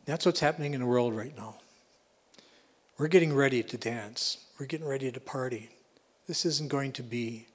[0.07, 1.57] That's what's happening in the world right now.
[2.97, 4.39] We're getting ready to dance.
[4.59, 5.69] We're getting ready to party.
[6.29, 7.47] This isn't going to be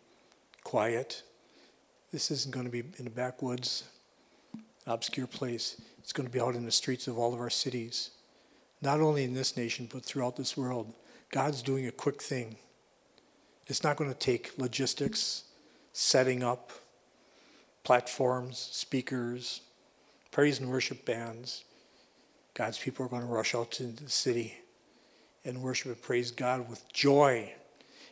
[0.63, 1.23] quiet.
[2.11, 3.85] This isn't going to be in the backwoods,
[4.53, 4.61] an
[4.91, 5.81] obscure place.
[5.99, 8.11] It's going to be out in the streets of all of our cities,
[8.81, 10.93] not only in this nation, but throughout this world.
[11.31, 12.57] God's doing a quick thing.
[13.67, 15.45] It's not going to take logistics,
[15.93, 16.71] setting up
[17.85, 19.61] platforms, speakers,
[20.31, 21.63] praise and worship bands.
[22.61, 24.53] God's people are going to rush out to the city
[25.43, 27.51] and worship and praise God with joy.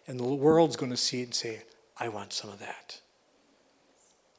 [0.08, 1.62] And the world's going to see it and say,
[2.00, 3.00] I want some of that.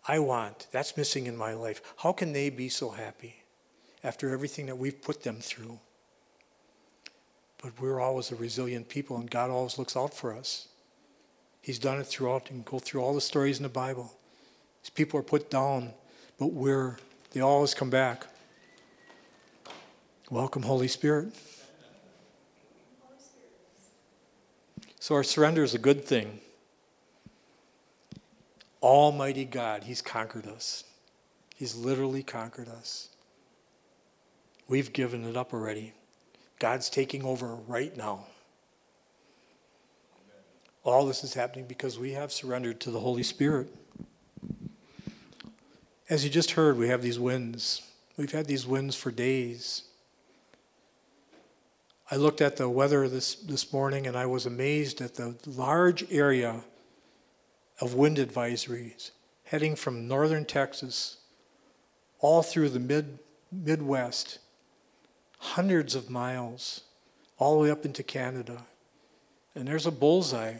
[0.08, 0.66] I want.
[0.72, 1.80] That's missing in my life.
[1.98, 3.44] How can they be so happy
[4.02, 5.78] after everything that we've put them through?
[7.62, 10.66] But we're always a resilient people, and God always looks out for us.
[11.62, 12.50] He's done it throughout.
[12.50, 14.12] and go through all the stories in the Bible.
[14.82, 15.92] These people are put down,
[16.36, 16.96] but we're,
[17.30, 18.26] they always come back.
[20.30, 21.34] Welcome, Holy Spirit.
[25.00, 26.38] So our surrender is a good thing.
[28.80, 30.84] Almighty God, He's conquered us.
[31.56, 33.08] He's literally conquered us.
[34.68, 35.94] We've given it up already.
[36.60, 38.26] God's taking over right now.
[40.84, 43.74] All this is happening because we have surrendered to the Holy Spirit.
[46.08, 47.82] As you just heard, we have these winds.
[48.16, 49.89] We've had these winds for days.
[52.10, 56.10] I looked at the weather this, this morning and I was amazed at the large
[56.10, 56.64] area
[57.80, 59.12] of wind advisories
[59.44, 61.18] heading from northern Texas
[62.18, 63.18] all through the mid,
[63.50, 64.38] Midwest,
[65.38, 66.82] hundreds of miles,
[67.38, 68.62] all the way up into Canada.
[69.54, 70.58] And there's a bullseye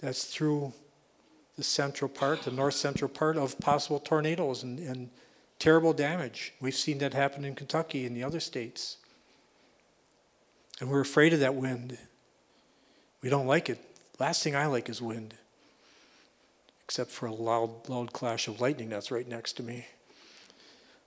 [0.00, 0.72] that's through
[1.56, 5.10] the central part, the north central part of possible tornadoes and, and
[5.58, 6.54] terrible damage.
[6.60, 8.98] We've seen that happen in Kentucky and the other states.
[10.80, 11.98] And we're afraid of that wind.
[13.22, 13.78] We don't like it.
[14.18, 15.34] Last thing I like is wind,
[16.84, 19.86] except for a loud, loud clash of lightning that's right next to me.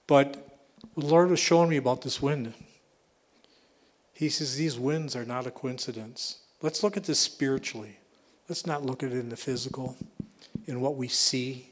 [0.08, 0.60] But
[0.96, 2.54] the Lord was showing me about this wind.
[4.14, 6.40] He says these winds are not a coincidence.
[6.62, 7.98] Let's look at this spiritually.
[8.48, 9.96] Let's not look at it in the physical,
[10.68, 11.72] in what we see,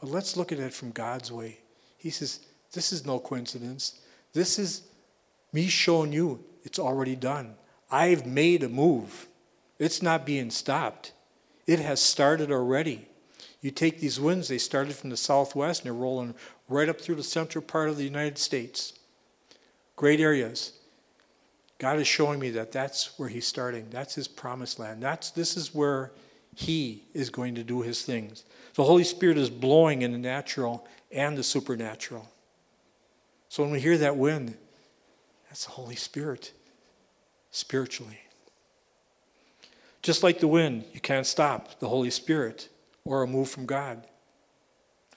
[0.00, 1.58] but let's look at it from God's way.
[1.96, 2.40] He says,
[2.72, 4.00] This is no coincidence.
[4.32, 4.82] This is
[5.52, 7.54] me showing you it's already done.
[7.90, 9.26] I've made a move.
[9.78, 11.12] It's not being stopped.
[11.66, 13.08] It has started already.
[13.60, 16.34] You take these winds, they started from the southwest and they're rolling
[16.68, 18.94] right up through the central part of the United States.
[19.94, 20.72] Great areas.
[21.78, 23.88] God is showing me that that's where He's starting.
[23.90, 25.02] That's His promised land.
[25.02, 26.12] That's, this is where
[26.54, 28.44] He is going to do His things.
[28.74, 32.28] The Holy Spirit is blowing in the natural and the supernatural.
[33.48, 34.56] So when we hear that wind,
[35.52, 36.54] that's the Holy Spirit,
[37.50, 38.20] spiritually.
[40.00, 42.70] Just like the wind, you can't stop the Holy Spirit
[43.04, 44.06] or a move from God.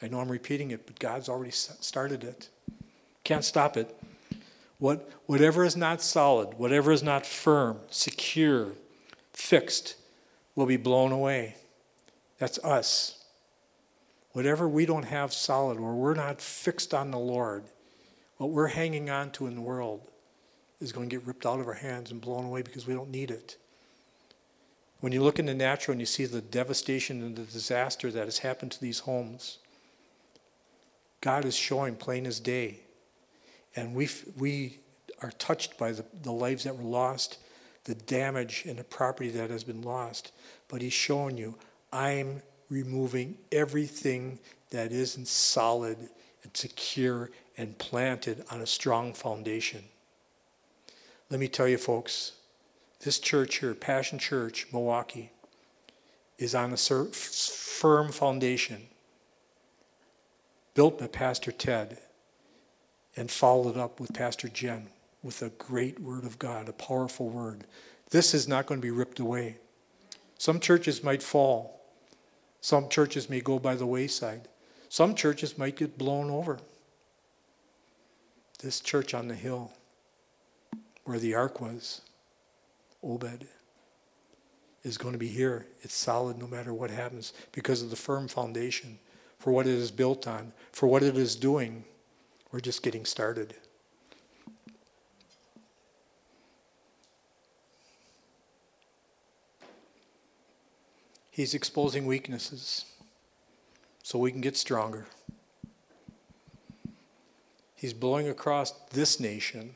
[0.02, 2.50] I know I'm repeating it, but God's already started it.
[3.24, 3.98] Can't stop it.
[4.78, 8.74] What, whatever is not solid, whatever is not firm, secure,
[9.32, 9.95] fixed,
[10.54, 11.56] will be blown away.
[12.39, 13.24] That's us.
[14.34, 17.63] Whatever we don't have solid, or we're not fixed on the Lord,
[18.36, 20.12] what we're hanging on to in the world,
[20.79, 23.09] is going to get ripped out of our hands and blown away because we don't
[23.09, 23.57] need it.
[24.99, 28.25] When you look in the natural and you see the devastation and the disaster that
[28.25, 29.59] has happened to these homes,
[31.21, 32.79] God is showing plain as day.
[33.75, 34.79] And we, we
[35.21, 37.39] are touched by the, the lives that were lost,
[37.83, 40.31] the damage and the property that has been lost.
[40.67, 41.56] But He's showing you,
[41.91, 44.39] I'm removing everything
[44.71, 45.97] that isn't solid
[46.43, 49.83] and secure and planted on a strong foundation.
[51.30, 52.34] Let me tell you, folks,
[53.00, 55.32] this church here, Passion Church, Milwaukee,
[56.38, 58.84] is on a firm foundation
[60.76, 61.98] built by Pastor Ted
[63.15, 64.88] and followed up with Pastor Jen
[65.23, 67.63] with a great word of God, a powerful word.
[68.12, 69.58] This is not going to be ripped away.
[70.38, 71.82] Some churches might fall.
[72.62, 74.48] Some churches may go by the wayside.
[74.90, 76.60] Some churches might get blown over.
[78.60, 79.71] This church on the hill
[81.06, 82.01] where the ark was,
[83.01, 83.47] Obed.
[84.83, 85.67] is going to be here.
[85.81, 88.99] It's solid no matter what happens because of the firm foundation
[89.39, 91.85] for what it is built on, for what it is doing.
[92.51, 93.53] We're just getting started.
[101.29, 102.85] He's exposing weaknesses
[104.01, 105.06] so we can get stronger.
[107.75, 109.75] He's blowing across this nation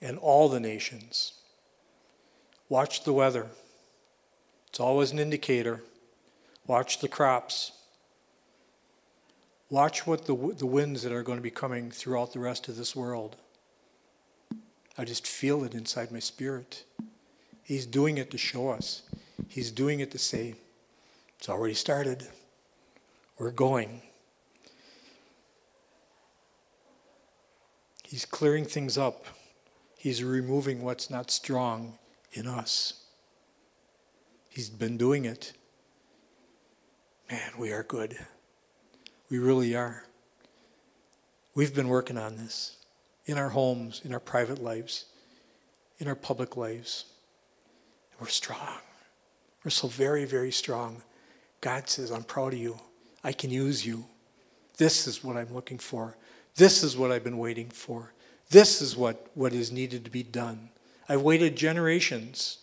[0.00, 1.32] and all the nations.
[2.68, 3.46] Watch the weather.
[4.68, 5.82] It's always an indicator.
[6.66, 7.72] Watch the crops.
[9.70, 12.76] Watch what the, the winds that are going to be coming throughout the rest of
[12.76, 13.36] this world.
[14.96, 16.84] I just feel it inside my spirit.
[17.62, 19.02] He's doing it to show us.
[19.48, 20.54] He's doing it to say,
[21.38, 22.26] it's already started.
[23.38, 24.02] We're going.
[28.02, 29.26] He's clearing things up.
[29.98, 31.98] He's removing what's not strong
[32.32, 33.02] in us.
[34.48, 35.52] He's been doing it.
[37.28, 38.16] Man, we are good.
[39.28, 40.04] We really are.
[41.54, 42.76] We've been working on this
[43.26, 45.06] in our homes, in our private lives,
[45.98, 47.06] in our public lives.
[48.20, 48.78] We're strong.
[49.64, 51.02] We're so very, very strong.
[51.60, 52.78] God says, I'm proud of you.
[53.24, 54.04] I can use you.
[54.76, 56.16] This is what I'm looking for.
[56.54, 58.12] This is what I've been waiting for.
[58.50, 60.70] This is what, what is needed to be done.
[61.08, 62.58] I've waited generations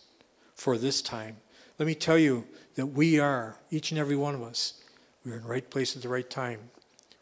[0.54, 1.36] for this time.
[1.78, 4.82] Let me tell you that we are, each and every one of us,
[5.24, 6.70] we are in the right place at the right time.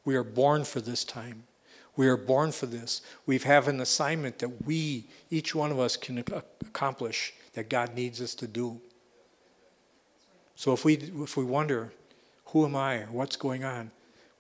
[0.04, 1.44] We are born for this time.
[1.96, 3.02] We are born for this.
[3.26, 8.20] We have an assignment that we, each one of us, can accomplish that God needs
[8.20, 8.80] us to do.
[10.56, 11.92] So if we, if we wonder,
[12.46, 13.90] who am I what's going on,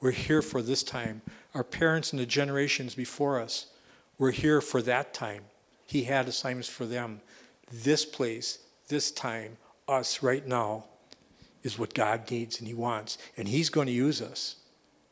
[0.00, 1.22] we're here for this time.
[1.54, 3.66] Our parents and the generations before us
[4.18, 5.44] were here for that time.
[5.86, 7.20] He had assignments for them.
[7.70, 8.58] This place,
[8.88, 9.56] this time,
[9.88, 10.84] us right now,
[11.62, 13.18] is what God needs and He wants.
[13.36, 14.56] And He's going to use us.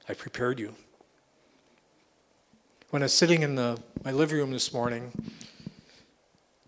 [0.08, 0.74] I prepared you.
[2.90, 5.12] When I was sitting in the, my living room this morning,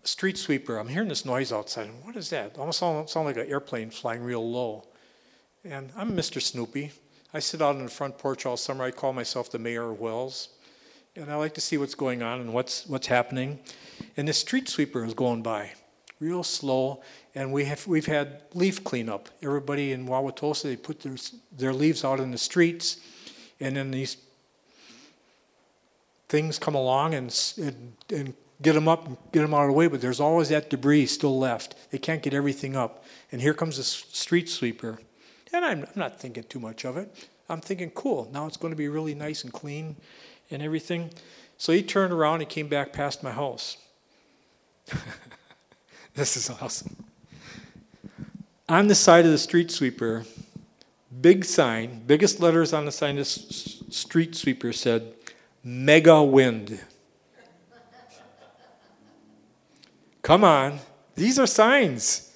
[0.03, 1.89] a street sweeper, I'm hearing this noise outside.
[2.03, 2.57] What is that?
[2.57, 4.85] Almost sounds sound like an airplane flying real low.
[5.63, 6.41] And I'm Mr.
[6.41, 6.91] Snoopy.
[7.33, 8.85] I sit out on the front porch all summer.
[8.85, 10.49] I call myself the mayor of Wells.
[11.17, 13.59] And I like to see what's going on and what's, what's happening.
[14.17, 15.71] And this street sweeper is going by
[16.19, 17.01] real slow.
[17.33, 19.29] And we have, we've had leaf cleanup.
[19.41, 21.15] Everybody in Wauwatosa, they put their,
[21.55, 22.99] their leaves out in the streets.
[23.61, 24.17] And then these
[26.27, 29.73] things come along and, and, and get them up and get them out of the
[29.73, 31.75] way, but there's always that debris still left.
[31.91, 33.05] They can't get everything up.
[33.31, 34.99] And here comes a street sweeper.
[35.53, 37.29] And I'm, I'm not thinking too much of it.
[37.47, 39.95] I'm thinking, cool, now it's going to be really nice and clean
[40.51, 41.11] and everything.
[41.57, 43.77] So he turned around and came back past my house.
[46.15, 46.95] this is awesome.
[48.67, 50.25] On the side of the street sweeper,
[51.21, 55.13] big sign, biggest letters on the sign of street sweeper said,
[55.63, 56.79] Mega Wind.
[60.21, 60.79] Come on,
[61.15, 62.33] these are signs.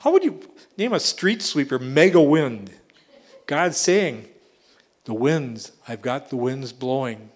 [0.00, 0.40] How would you
[0.76, 2.70] name a street sweeper Mega Wind?
[3.46, 4.28] God's saying,
[5.04, 7.30] The winds, I've got the winds blowing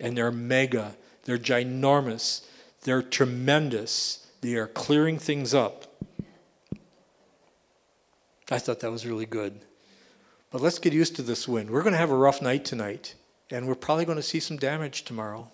[0.00, 2.46] and they're mega, they're ginormous,
[2.82, 5.86] they're tremendous, they are clearing things up.
[8.50, 9.60] I thought that was really good.
[10.50, 11.70] But let's get used to this wind.
[11.70, 13.14] We're going to have a rough night tonight,
[13.50, 15.50] and we're probably going to see some damage tomorrow.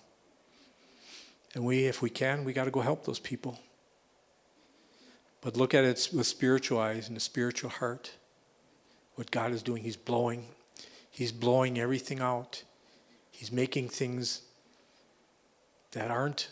[1.55, 3.59] And we, if we can, we got to go help those people.
[5.41, 8.13] But look at it with spiritual eyes and a spiritual heart.
[9.15, 10.47] What God is doing, He's blowing.
[11.11, 12.63] He's blowing everything out.
[13.41, 14.43] He's making things
[15.93, 16.51] that aren't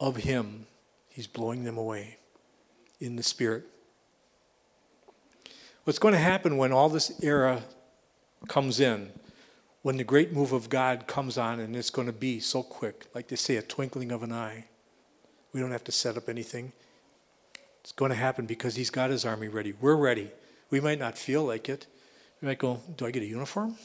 [0.00, 0.66] of Him,
[1.08, 2.16] He's blowing them away
[2.98, 3.62] in the Spirit.
[5.84, 7.62] What's going to happen when all this era
[8.48, 9.12] comes in,
[9.82, 13.06] when the great move of God comes on, and it's going to be so quick,
[13.14, 14.64] like they say, a twinkling of an eye.
[15.52, 16.72] We don't have to set up anything.
[17.82, 19.72] It's going to happen because He's got His army ready.
[19.80, 20.32] We're ready.
[20.68, 21.86] We might not feel like it.
[22.42, 23.76] We might go, Do I get a uniform?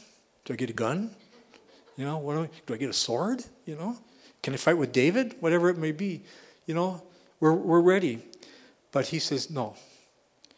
[0.45, 1.12] Do I get a gun?
[2.02, 3.43] You know, what do, I, do I get a sword?
[3.68, 3.95] You know,
[4.41, 5.36] can I fight with David?
[5.39, 6.24] Whatever it may be.
[6.66, 7.04] You know,
[7.39, 8.24] we're, we're ready.
[8.91, 9.76] But he says, no.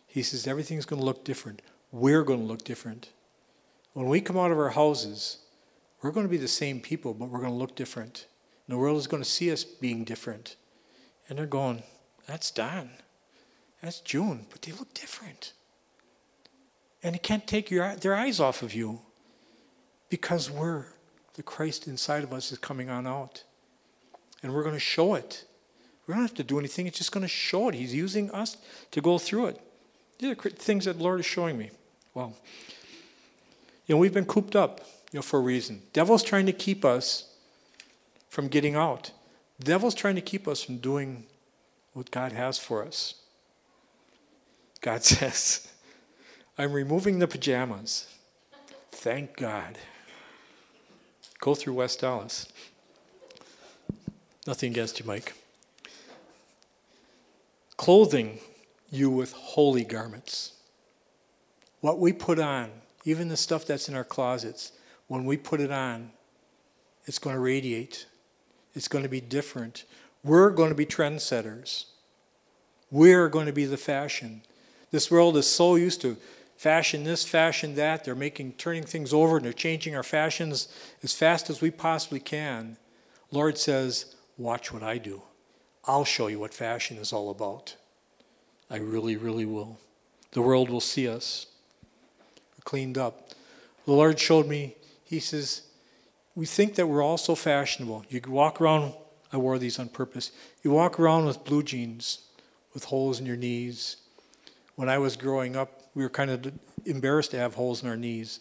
[0.07, 1.61] He says, everything's going to look different.
[1.91, 3.09] We're going to look different.
[3.91, 5.39] When we come out of our houses,
[6.01, 8.25] we're going to be the same people, but we're going to look different.
[8.65, 10.55] And the world is going to see us being different.
[11.27, 11.83] And they're going,
[12.25, 12.89] that's Don.
[13.81, 15.51] That's June, but they look different.
[17.03, 19.01] And it can't take your, their eyes off of you
[20.07, 20.85] because we're
[21.33, 23.43] the Christ inside of us is coming on out.
[24.41, 25.45] And we're going to show it.
[26.05, 26.85] We don't have to do anything.
[26.85, 27.75] It's just going to show it.
[27.75, 28.57] He's using us
[28.91, 29.61] to go through it.
[30.19, 31.71] These are things that the Lord is showing me.
[32.13, 32.35] Well,
[33.87, 34.81] you know, we've been cooped up,
[35.11, 35.81] you know, for a reason.
[35.93, 37.33] Devil's trying to keep us
[38.29, 39.11] from getting out.
[39.59, 41.25] Devil's trying to keep us from doing
[41.93, 43.15] what God has for us.
[44.81, 45.67] God says,
[46.57, 48.07] I'm removing the pajamas.
[48.91, 49.77] Thank God.
[51.43, 52.47] Go through West Dallas.
[54.47, 55.33] Nothing against you, Mike.
[57.75, 58.39] Clothing
[58.89, 60.53] you with holy garments.
[61.81, 62.71] What we put on,
[63.03, 64.71] even the stuff that's in our closets,
[65.07, 66.11] when we put it on,
[67.07, 68.05] it's going to radiate.
[68.73, 69.83] It's going to be different.
[70.23, 71.87] We're going to be trendsetters.
[72.89, 74.43] We're going to be the fashion.
[74.91, 76.15] This world is so used to
[76.63, 78.05] fashion this, fashion that.
[78.05, 80.69] They're making, turning things over, and they're changing our fashions
[81.03, 82.77] as fast as we possibly can.
[83.31, 85.21] Lord says, Watch what I do.
[85.85, 87.75] I'll show you what fashion is all about.
[88.69, 89.77] I really, really will.
[90.31, 91.47] The world will see us
[92.63, 93.31] cleaned up.
[93.85, 95.63] The Lord showed me, He says,
[96.33, 98.05] we think that we're all so fashionable.
[98.09, 98.93] You walk around,
[99.33, 100.31] I wore these on purpose.
[100.63, 102.19] You walk around with blue jeans
[102.73, 103.97] with holes in your knees.
[104.75, 106.51] When I was growing up, we were kind of
[106.85, 108.39] embarrassed to have holes in our knees.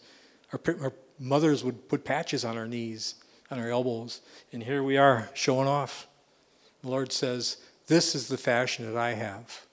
[0.53, 3.17] Our, our mothers would put patches on our knees,
[3.51, 4.21] on our elbows,
[4.53, 6.07] and here we are showing off.
[6.83, 9.67] The Lord says, This is the fashion that I have.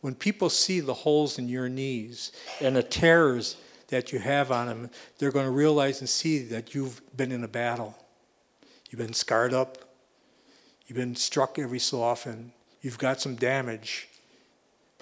[0.00, 3.56] When people see the holes in your knees and the tears
[3.88, 7.42] that you have on them, they're going to realize and see that you've been in
[7.42, 7.96] a battle.
[8.90, 9.78] You've been scarred up.
[10.86, 12.52] You've been struck every so often.
[12.82, 14.08] You've got some damage,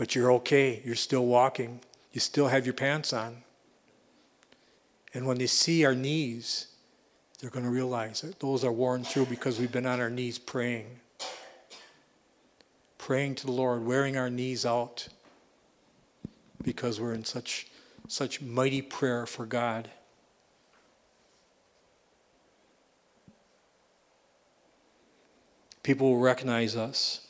[0.02, 0.82] but you're okay.
[0.84, 1.78] You're still walking.
[2.12, 3.44] You still have your pants on.
[5.14, 6.66] And when they see our knees,
[7.38, 10.40] they're going to realize that those are worn through because we've been on our knees
[10.40, 10.98] praying
[12.98, 15.06] praying to the Lord, wearing our knees out
[16.64, 17.68] because we're in such,
[18.08, 19.88] such mighty prayer for God.
[25.84, 27.28] People will recognize us,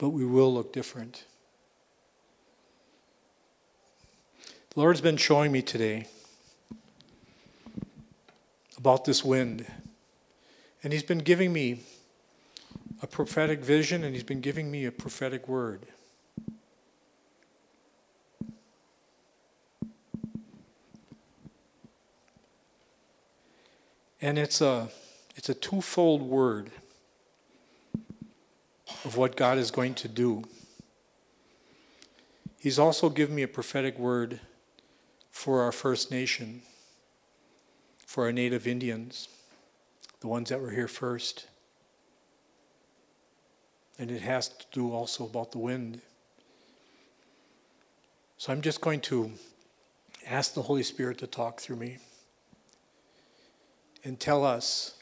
[0.00, 1.24] but we will look different.
[4.70, 6.06] The Lord's been showing me today
[8.78, 9.66] about this wind,
[10.82, 11.80] and He's been giving me
[13.02, 15.86] a prophetic vision and he's been giving me a prophetic word.
[24.20, 24.90] And it's a,
[25.34, 26.70] it's a twofold word
[29.04, 30.44] of what God is going to do.
[32.58, 34.40] He's also given me a prophetic word
[35.30, 36.62] for our First Nation,
[38.06, 39.28] for our Native Indians,
[40.20, 41.46] the ones that were here first.
[43.98, 46.02] And it has to do also about the wind.
[48.36, 49.32] So I'm just going to
[50.26, 51.98] ask the Holy Spirit to talk through me
[54.04, 54.98] and tell us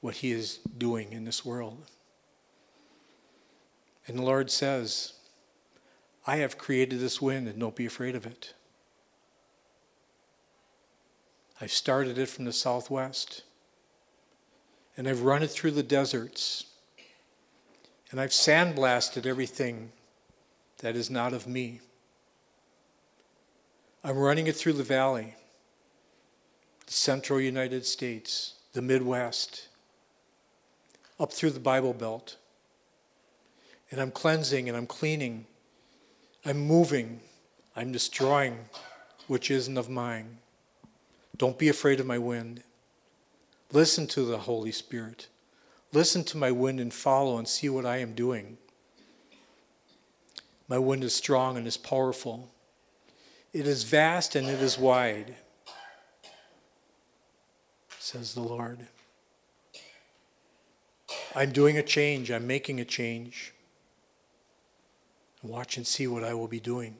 [0.00, 1.84] what He is doing in this world.
[4.08, 5.12] And the Lord says,
[6.26, 8.54] I have created this wind and don't be afraid of it.
[11.60, 13.42] I've started it from the southwest
[14.96, 16.64] and I've run it through the deserts
[18.10, 19.92] and I've sandblasted everything
[20.78, 21.80] that is not of me.
[24.02, 25.34] I'm running it through the valley,
[26.86, 29.68] the central United States, the Midwest,
[31.20, 32.36] up through the Bible Belt.
[33.90, 35.46] And I'm cleansing and I'm cleaning.
[36.44, 37.20] I'm moving.
[37.74, 38.58] I'm destroying
[39.28, 40.38] which isn't of mine.
[41.36, 42.62] Don't be afraid of my wind.
[43.72, 45.28] Listen to the Holy Spirit.
[45.92, 48.58] Listen to my wind and follow and see what I am doing.
[50.66, 52.50] My wind is strong and is powerful.
[53.52, 55.34] It is vast and it is wide,
[57.98, 58.86] says the Lord.
[61.34, 63.54] I'm doing a change, I'm making a change.
[65.42, 66.96] Watch and see what I will be doing.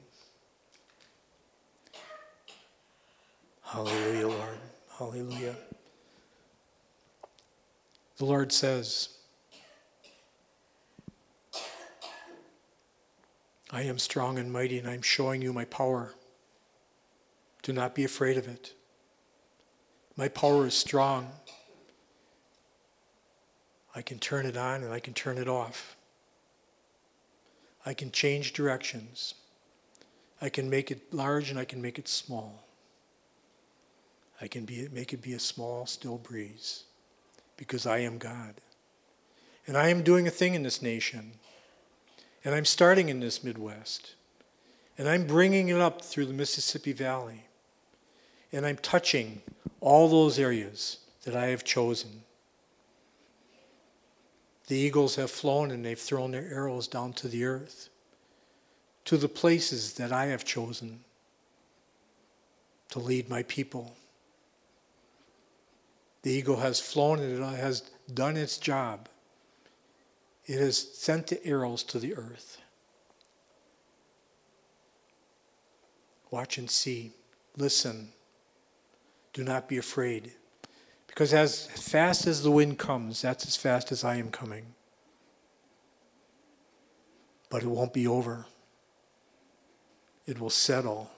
[3.63, 4.57] Hallelujah, Lord.
[4.97, 5.55] Hallelujah.
[8.17, 9.09] The Lord says,
[13.71, 16.15] I am strong and mighty, and I'm showing you my power.
[17.61, 18.73] Do not be afraid of it.
[20.15, 21.29] My power is strong.
[23.95, 25.95] I can turn it on and I can turn it off.
[27.85, 29.35] I can change directions.
[30.41, 32.65] I can make it large and I can make it small.
[34.41, 36.83] I can be, make it be a small, still breeze
[37.57, 38.55] because I am God.
[39.67, 41.33] And I am doing a thing in this nation.
[42.45, 44.15] And I'm starting in this Midwest.
[44.97, 47.45] And I'm bringing it up through the Mississippi Valley.
[48.51, 49.41] And I'm touching
[49.81, 52.23] all those areas that I have chosen.
[54.69, 57.89] The eagles have flown and they've thrown their arrows down to the earth,
[59.05, 60.99] to the places that I have chosen
[62.89, 63.95] to lead my people.
[66.21, 69.09] The eagle has flown and it has done its job.
[70.45, 72.61] It has sent the arrows to the earth.
[76.29, 77.13] Watch and see.
[77.57, 78.09] Listen.
[79.33, 80.33] Do not be afraid.
[81.19, 84.67] Because as fast as the wind comes, that's as fast as I am coming.
[87.49, 88.45] But it won't be over.
[90.25, 91.11] It will settle.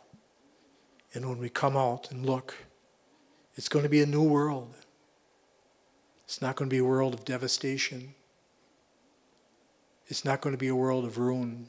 [1.14, 2.56] And when we come out and look,
[3.54, 4.74] it's going to be a new world.
[6.24, 8.16] It's not going to be a world of devastation.
[10.08, 11.68] It's not going to be a world of ruin.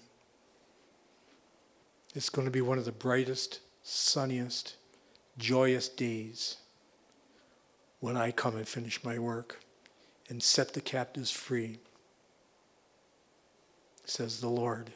[2.14, 4.76] It's going to be one of the brightest, sunniest,
[5.36, 6.56] joyous days
[8.02, 9.60] when I come and finish my work
[10.28, 11.78] and set the captives free,
[14.04, 14.90] says the Lord.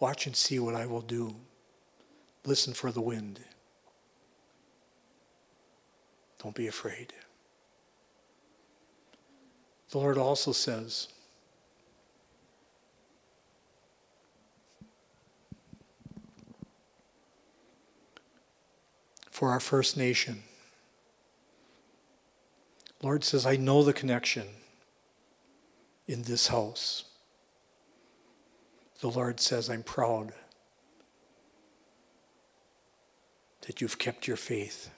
[0.00, 1.36] Watch and see what I will do.
[2.44, 3.38] Listen for the wind.
[6.42, 7.12] Don't be afraid.
[9.92, 11.06] The Lord also says,
[19.30, 20.42] for our First Nation.
[23.02, 24.46] Lord says, I know the connection
[26.06, 27.04] in this house.
[29.00, 30.32] The Lord says, I'm proud
[33.66, 34.90] that you've kept your faith.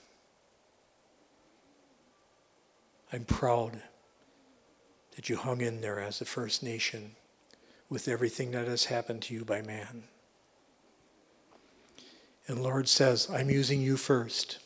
[3.11, 3.81] I'm proud
[5.15, 7.15] that you hung in there as a First Nation
[7.89, 10.03] with everything that has happened to you by man.
[12.47, 14.59] And Lord says, I'm using you first.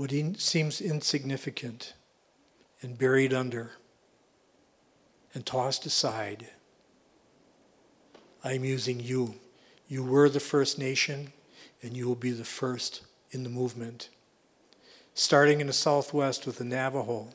[0.00, 1.92] What seems insignificant
[2.80, 3.72] and buried under
[5.34, 6.48] and tossed aside,
[8.42, 9.34] I'm using you.
[9.88, 11.34] You were the first nation,
[11.82, 14.08] and you will be the first in the movement.
[15.12, 17.28] Starting in the southwest with the Navajo,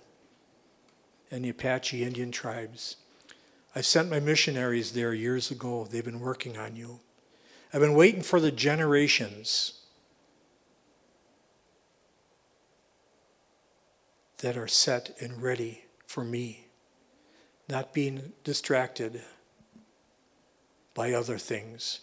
[1.30, 2.96] and the Apache Indian tribes.
[3.76, 5.86] I sent my missionaries there years ago.
[5.86, 7.02] They've been working on you.
[7.72, 9.85] I've been waiting for the generations
[14.40, 16.68] that are set and ready for me,
[17.70, 19.22] not being distracted
[20.94, 22.02] by other things,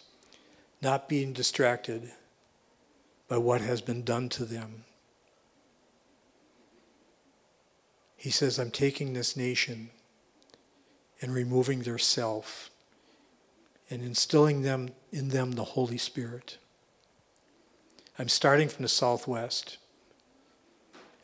[0.81, 2.11] not being distracted
[3.27, 4.83] by what has been done to them.
[8.15, 9.89] He says, I'm taking this nation
[11.21, 12.69] and removing their self
[13.89, 16.57] and instilling them in them the Holy Spirit.
[18.17, 19.77] I'm starting from the southwest.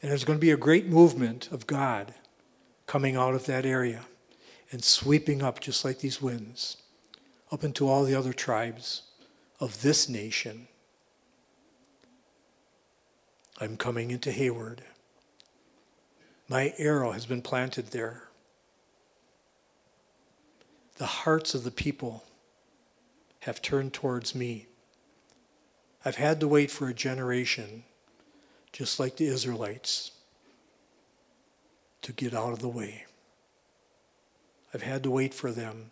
[0.01, 2.13] And there's going to be a great movement of God
[2.87, 4.05] coming out of that area
[4.71, 6.77] and sweeping up just like these winds
[7.51, 9.03] up into all the other tribes
[9.59, 10.67] of this nation.
[13.59, 14.83] I'm coming into Hayward.
[16.47, 18.29] My arrow has been planted there.
[20.97, 22.23] The hearts of the people
[23.41, 24.67] have turned towards me.
[26.05, 27.83] I've had to wait for a generation,
[28.71, 30.11] just like the Israelites,
[32.01, 33.05] to get out of the way.
[34.73, 35.91] I've had to wait for them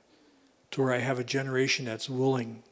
[0.72, 2.64] to where I have a generation that's willing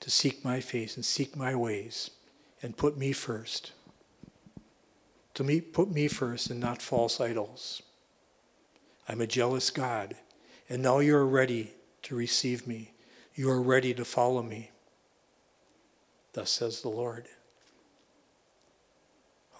[0.00, 2.10] to seek my face and seek my ways
[2.62, 3.72] and put me first
[5.40, 7.80] to me, put me first and not false idols.
[9.08, 10.14] I'm a jealous God,
[10.68, 11.72] and now you're ready
[12.02, 12.92] to receive me.
[13.34, 14.70] You are ready to follow me.
[16.34, 17.26] Thus says the Lord.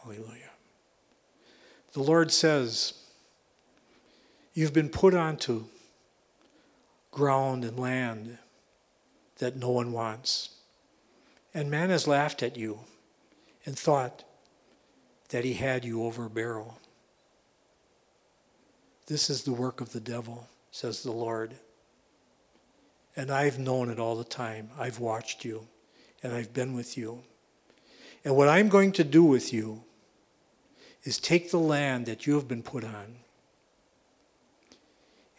[0.02, 0.50] Hallelujah.
[1.92, 2.94] The Lord says,
[4.54, 5.64] You've been put onto
[7.10, 8.38] ground and land
[9.38, 10.50] that no one wants.
[11.54, 12.80] And man has laughed at you
[13.64, 14.24] and thought,
[15.30, 16.78] that he had you over a barrel.
[19.06, 21.54] This is the work of the devil, says the Lord.
[23.16, 24.70] And I've known it all the time.
[24.78, 25.66] I've watched you,
[26.22, 27.22] and I've been with you.
[28.24, 29.82] And what I'm going to do with you
[31.04, 33.16] is take the land that you have been put on.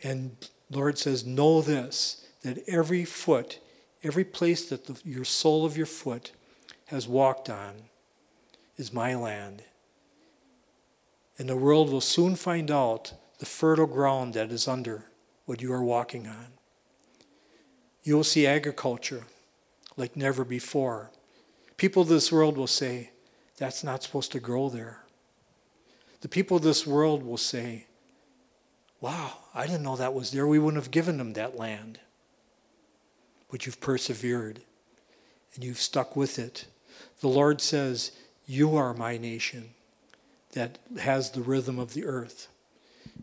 [0.03, 0.35] And
[0.69, 3.59] Lord says, Know this, that every foot,
[4.03, 6.31] every place that the, your sole of your foot
[6.87, 7.73] has walked on
[8.77, 9.63] is my land
[11.37, 15.05] And the world will soon find out the fertile ground that is under
[15.45, 16.47] what you are walking on.
[18.03, 19.23] You will see agriculture
[19.97, 21.11] like never before.
[21.77, 23.11] People of this world will say,
[23.57, 25.00] that's not supposed to grow there.
[26.21, 27.87] The people of this world will say,
[29.01, 30.47] wow, I didn't know that was there.
[30.47, 31.99] We wouldn't have given them that land.
[33.49, 34.61] But you've persevered
[35.55, 36.65] and you've stuck with it.
[37.19, 38.11] The Lord says,
[38.45, 39.71] You are my nation
[40.53, 42.47] that has the rhythm of the earth.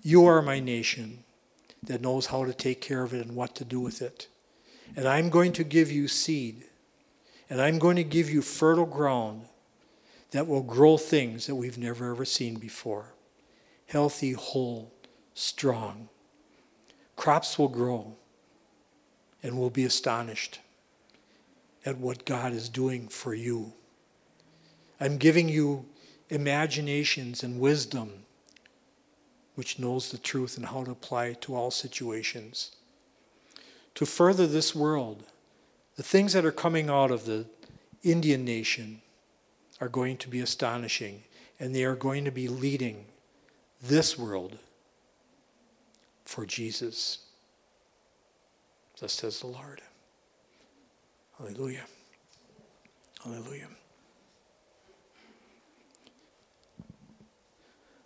[0.03, 1.25] You are my nation
[1.83, 4.27] that knows how to take care of it and what to do with it.
[4.97, 6.65] And I'm going to give you seed,
[7.49, 9.48] and I'm going to give you fertile ground
[10.31, 13.15] that will grow things that we've never ever seen before
[13.87, 14.93] healthy, whole,
[15.33, 16.11] strong.
[17.17, 18.17] Crops will grow,
[19.43, 20.61] and we'll be astonished
[21.87, 23.73] at what God is doing for you.
[25.01, 25.87] I'm giving you
[26.29, 28.25] imaginations and wisdom
[29.59, 32.77] which knows the truth and how to apply it to all situations.
[33.97, 35.25] To further this world,
[35.97, 37.47] the things that are coming out of the
[38.05, 39.03] Indian nation
[39.81, 41.23] are going to be astonishing,
[41.61, 43.07] and they are going to be leading
[43.83, 44.59] this world
[46.25, 47.19] for Jesus.
[49.01, 49.81] Thus says the Lord.
[51.39, 51.85] Hallelujah.
[53.23, 53.69] Hallelujah.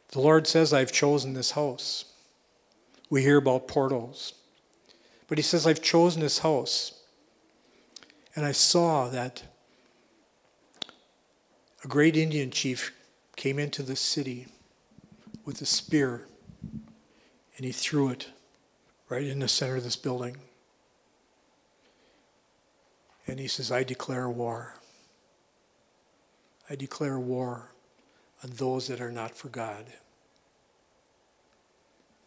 [0.09, 2.05] The Lord says, I've chosen this house.
[3.09, 4.35] We hear about portals.
[5.27, 7.01] But He says, I've chosen this house.
[8.37, 9.43] And I saw that
[11.85, 12.93] a great Indian chief
[13.37, 14.47] came into the city
[15.45, 16.27] with a spear
[17.57, 18.29] and he threw it
[19.09, 20.37] right in the center of this building.
[23.27, 24.75] And he says, I declare war.
[26.71, 27.73] I declare war
[28.43, 29.87] on those that are not for God.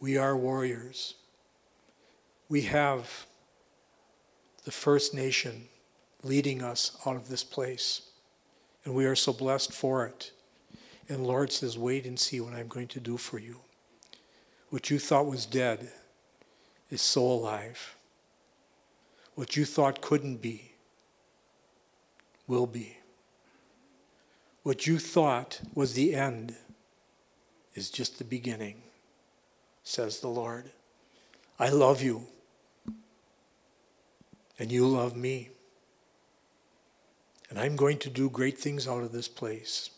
[0.00, 1.14] We are warriors.
[2.48, 3.26] We have
[4.64, 5.68] the First Nation
[6.22, 8.02] leading us out of this place.
[8.86, 10.30] And we are so blessed for it.
[11.08, 13.60] And Lord says, Wait and see what I'm going to do for you.
[14.70, 15.90] What you thought was dead
[16.88, 17.96] is so alive.
[19.34, 20.72] What you thought couldn't be
[22.46, 22.96] will be.
[24.62, 26.54] What you thought was the end
[27.74, 28.82] is just the beginning,
[29.82, 30.70] says the Lord.
[31.58, 32.26] I love you,
[34.58, 35.50] and you love me.
[37.56, 39.88] And I'm going to do great things out of this place.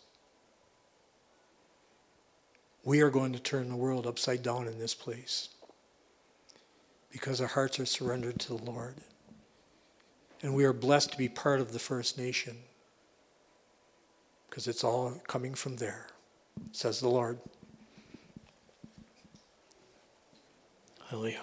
[2.84, 5.48] We are going to turn the world upside down in this place
[7.10, 8.94] because our hearts are surrendered to the Lord.
[10.40, 12.58] And we are blessed to be part of the First Nation
[14.48, 16.06] because it's all coming from there,
[16.70, 17.40] says the Lord.
[21.10, 21.42] Hallelujah.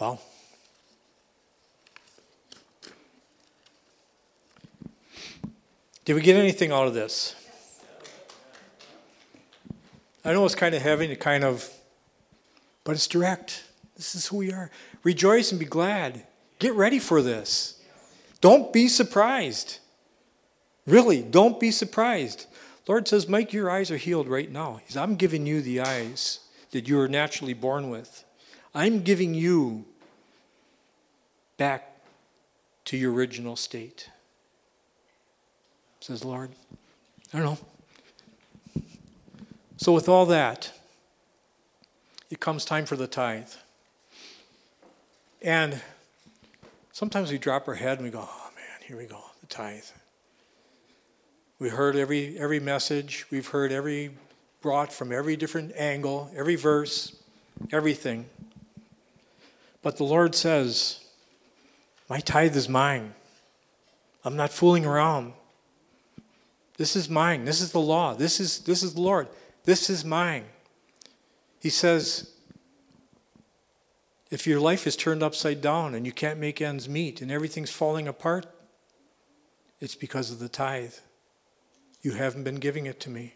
[0.00, 0.20] Well,
[6.08, 7.34] did we get anything out of this?
[10.24, 11.70] I know it's kind of heavy and kind of,
[12.82, 13.64] but it's direct.
[13.94, 14.70] This is who we are.
[15.02, 16.24] Rejoice and be glad.
[16.60, 17.82] Get ready for this.
[18.40, 19.80] Don't be surprised.
[20.86, 22.46] Really, don't be surprised.
[22.86, 24.80] Lord says, Mike, your eyes are healed right now.
[24.86, 26.40] He says, I'm giving you the eyes
[26.70, 28.24] that you are naturally born with.
[28.74, 29.84] I'm giving you
[31.58, 32.00] back
[32.86, 34.08] to your original state.
[36.08, 36.50] Says Lord.
[37.32, 38.82] I don't know.
[39.76, 40.72] So, with all that,
[42.30, 43.50] it comes time for the tithe.
[45.40, 45.80] And
[46.98, 49.84] Sometimes we drop our head and we go, oh man, here we go, the tithe.
[51.60, 54.10] We heard every, every message, we've heard every
[54.62, 57.14] brought from every different angle, every verse,
[57.70, 58.26] everything.
[59.80, 60.98] But the Lord says,
[62.10, 63.14] My tithe is mine.
[64.24, 65.34] I'm not fooling around.
[66.78, 67.44] This is mine.
[67.44, 68.14] This is the law.
[68.14, 69.28] This is, this is the Lord.
[69.64, 70.44] This is mine.
[71.60, 72.30] He says,
[74.30, 77.70] if your life is turned upside down and you can't make ends meet and everything's
[77.70, 78.46] falling apart,
[79.80, 80.94] it's because of the tithe.
[82.02, 83.34] You haven't been giving it to me.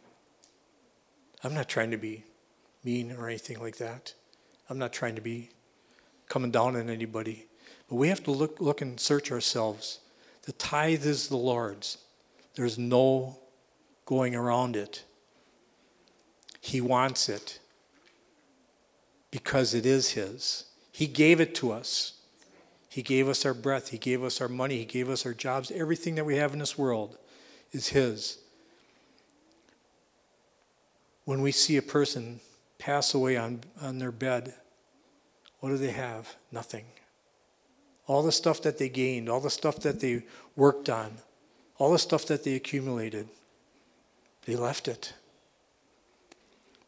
[1.45, 2.25] I'm not trying to be
[2.85, 4.15] mean or anything like that.
[4.71, 5.51] I'm not trying to be
[6.29, 7.47] coming down on anybody.
[7.89, 9.99] But we have to look, look and search ourselves.
[10.43, 11.99] The tithe is the Lord's,
[12.55, 13.39] there's no
[14.05, 15.05] going around it.
[16.61, 17.59] He wants it
[19.31, 20.67] because it is His.
[20.93, 22.15] He gave it to us.
[22.89, 23.89] He gave us our breath.
[23.89, 24.79] He gave us our money.
[24.79, 25.71] He gave us our jobs.
[25.71, 27.17] Everything that we have in this world
[27.73, 28.39] is His.
[31.25, 32.41] when we see a person
[32.79, 34.55] pass away on, on their bed,
[35.61, 36.37] what do they have?
[36.51, 36.85] Nothing.
[38.07, 40.25] All the stuff that they gained, all the stuff that they
[40.57, 41.19] worked on,
[41.79, 43.29] all the stuff that they accumulated,
[44.47, 45.13] they left it.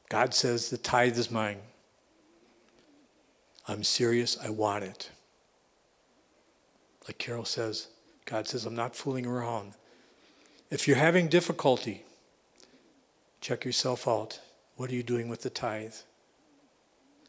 [0.08, 1.58] God says, The tithe is mine.
[3.66, 4.36] I'm serious.
[4.42, 5.10] I want it.
[7.06, 7.88] Like Carol says,
[8.24, 9.74] God says, I'm not fooling around.
[10.70, 12.02] If you're having difficulty,
[13.40, 14.40] check yourself out.
[14.76, 15.94] What are you doing with the tithe?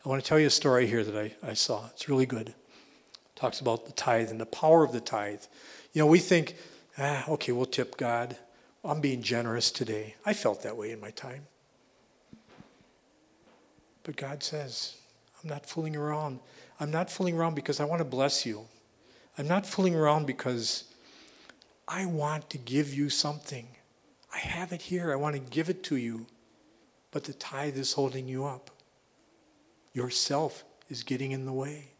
[0.05, 1.87] I want to tell you a story here that I, I saw.
[1.87, 2.49] It's really good.
[2.49, 2.55] It
[3.35, 5.41] talks about the tithe and the power of the tithe.
[5.93, 6.55] You know, we think,
[6.97, 8.37] ah, okay, we'll tip God.
[8.83, 10.15] I'm being generous today.
[10.25, 11.47] I felt that way in my time.
[14.03, 14.95] But God says,
[15.41, 16.39] I'm not fooling around.
[16.79, 18.65] I'm not fooling around because I want to bless you.
[19.37, 20.85] I'm not fooling around because
[21.87, 23.67] I want to give you something.
[24.33, 25.11] I have it here.
[25.11, 26.27] I want to give it to you.
[27.11, 28.69] But the tithe is holding you up.
[29.93, 31.94] Yourself is getting in the way.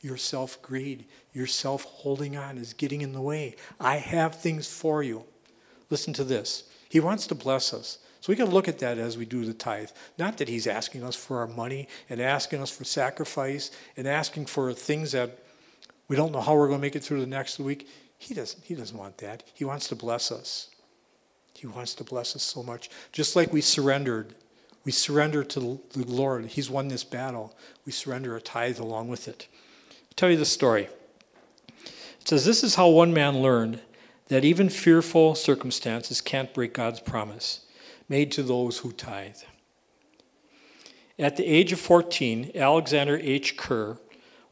[0.00, 3.56] Your self greed, your self holding on is getting in the way.
[3.78, 5.24] I have things for you.
[5.90, 6.64] Listen to this.
[6.88, 7.98] He wants to bless us.
[8.20, 9.90] So we got to look at that as we do the tithe.
[10.18, 14.46] Not that he's asking us for our money and asking us for sacrifice and asking
[14.46, 15.38] for things that
[16.08, 17.88] we don't know how we're going to make it through the next week.
[18.18, 19.44] He doesn't, he doesn't want that.
[19.54, 20.68] He wants to bless us.
[21.54, 22.90] He wants to bless us so much.
[23.12, 24.34] Just like we surrendered.
[24.84, 26.46] We surrender to the Lord.
[26.46, 27.56] He's won this battle.
[27.86, 29.46] We surrender a tithe along with it.
[30.20, 30.86] Tell you the story.
[31.78, 33.80] It says, This is how one man learned
[34.28, 37.64] that even fearful circumstances can't break God's promise
[38.06, 39.38] made to those who tithe.
[41.18, 43.56] At the age of 14, Alexander H.
[43.56, 43.96] Kerr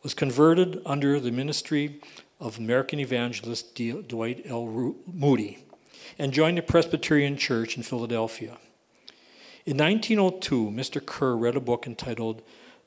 [0.02, 2.00] was converted under the ministry
[2.40, 4.94] of American evangelist Dwight L.
[5.06, 5.66] Moody
[6.18, 8.56] and joined the Presbyterian Church in Philadelphia.
[9.66, 11.04] In 1902, Mr.
[11.04, 12.40] Kerr read a book entitled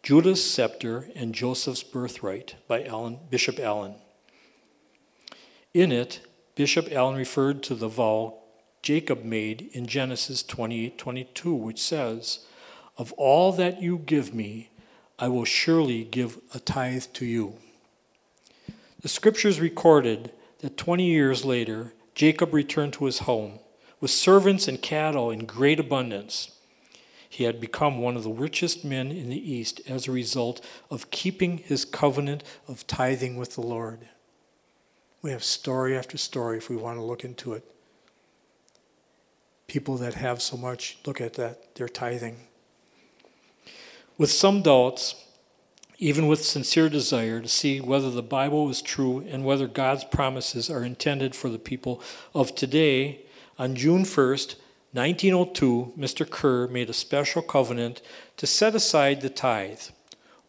[0.03, 2.87] Judah's Scepter and Joseph's Birthright by
[3.29, 3.95] Bishop Allen.
[5.75, 6.21] In it,
[6.55, 8.39] Bishop Allen referred to the vow
[8.81, 12.39] Jacob made in Genesis 28 22, which says,
[12.97, 14.71] Of all that you give me,
[15.19, 17.57] I will surely give a tithe to you.
[19.01, 20.31] The scriptures recorded
[20.61, 23.59] that 20 years later, Jacob returned to his home
[23.99, 26.51] with servants and cattle in great abundance.
[27.31, 30.59] He had become one of the richest men in the East as a result
[30.89, 34.01] of keeping his covenant of tithing with the Lord.
[35.21, 37.63] We have story after story if we want to look into it.
[39.67, 42.35] People that have so much, look at that, they're tithing.
[44.17, 45.15] With some doubts,
[45.99, 50.69] even with sincere desire to see whether the Bible is true and whether God's promises
[50.69, 52.01] are intended for the people
[52.35, 53.21] of today,
[53.57, 54.55] on June 1st,
[54.93, 56.29] 1902, Mr.
[56.29, 58.01] Kerr made a special covenant
[58.35, 59.79] to set aside the tithe,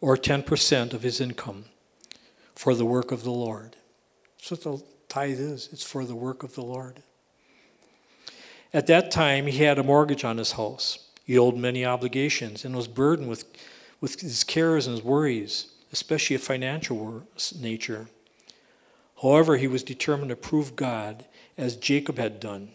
[0.01, 1.65] or 10% of his income,
[2.53, 3.77] for the work of the Lord.
[4.37, 7.01] That's what the tithe is it's for the work of the Lord.
[8.73, 11.07] At that time, he had a mortgage on his house.
[11.23, 13.45] He owed many obligations and was burdened with,
[14.01, 17.23] with his cares and his worries, especially of financial
[17.57, 18.09] nature.
[19.21, 21.25] However, he was determined to prove God
[21.57, 22.71] as Jacob had done.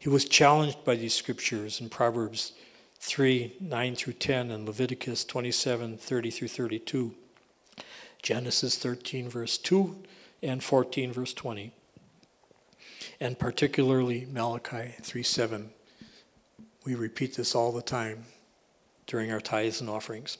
[0.00, 2.52] He was challenged by these scriptures in Proverbs
[3.00, 7.14] 3 9 through 10 and Leviticus 27 30 through 32,
[8.22, 10.02] Genesis 13, verse 2
[10.42, 11.74] and 14, verse 20,
[13.20, 15.70] and particularly Malachi 3 7.
[16.86, 18.24] We repeat this all the time
[19.06, 20.38] during our tithes and offerings.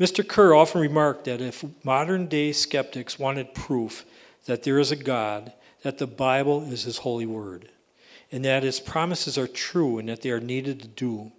[0.00, 0.26] Mr.
[0.26, 4.04] Kerr often remarked that if modern day skeptics wanted proof
[4.46, 5.52] that there is a God,
[5.82, 7.70] that the Bible is His holy word,
[8.32, 11.32] and that His promises are true and that they are needed to do.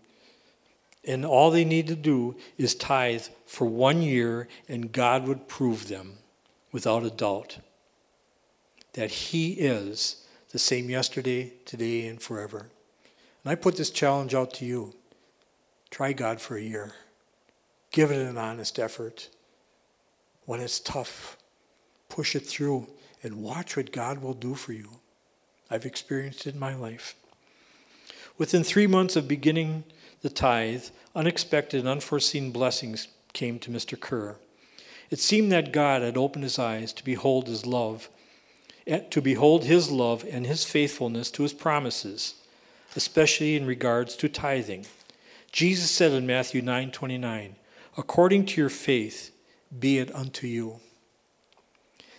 [1.06, 5.88] And all they need to do is tithe for one year, and God would prove
[5.88, 6.18] them
[6.72, 7.60] without a doubt
[8.94, 12.68] that He is the same yesterday, today, and forever.
[13.44, 14.94] And I put this challenge out to you
[15.90, 16.92] try God for a year,
[17.92, 19.30] give it an honest effort.
[20.46, 21.38] When it's tough,
[22.10, 22.88] push it through
[23.24, 24.90] and watch what God will do for you.
[25.70, 27.16] I've experienced in my life.
[28.38, 29.84] Within three months of beginning
[30.22, 34.00] the tithe, unexpected and unforeseen blessings came to Mr.
[34.00, 34.38] Kerr.
[35.10, 38.10] It seemed that God had opened his eyes to behold his love,
[38.86, 42.36] eh, to behold his love and his faithfulness to his promises,
[42.96, 44.86] especially in regards to tithing.
[45.52, 47.56] Jesus said in Matthew 9:29,
[47.98, 49.32] "According to your faith
[49.78, 50.82] be it unto you."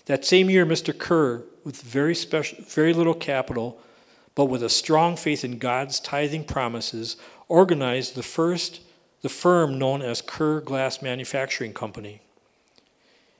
[0.08, 0.96] That same year Mr.
[0.96, 3.80] Kerr with very special very little capital
[4.38, 7.16] but with a strong faith in God's tithing promises,
[7.48, 8.80] organized the first
[9.20, 12.20] the firm known as Kerr Glass Manufacturing Company.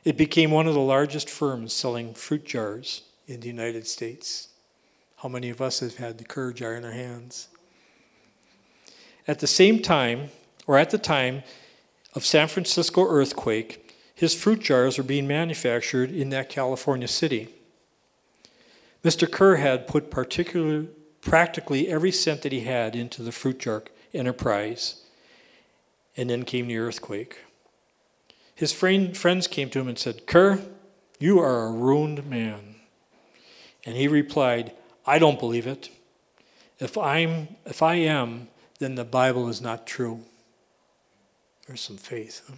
[0.04, 4.48] It became one of the largest firms selling fruit jars in the United States.
[5.18, 7.46] How many of us have had the Kerr jar in our hands?
[9.28, 10.30] At the same time,
[10.66, 11.44] or at the time
[12.16, 13.87] of San Francisco earthquake,
[14.18, 17.54] his fruit jars were being manufactured in that California city.
[19.04, 19.30] Mr.
[19.30, 25.02] Kerr had put practically every cent that he had into the fruit jar enterprise.
[26.16, 27.38] And then came the earthquake.
[28.56, 30.62] His friend, friends came to him and said, Kerr,
[31.20, 32.74] you are a ruined man.
[33.86, 34.72] And he replied,
[35.06, 35.90] I don't believe it.
[36.80, 38.48] If, I'm, if I am,
[38.80, 40.24] then the Bible is not true.
[41.68, 42.42] There's some faith.
[42.48, 42.56] Huh?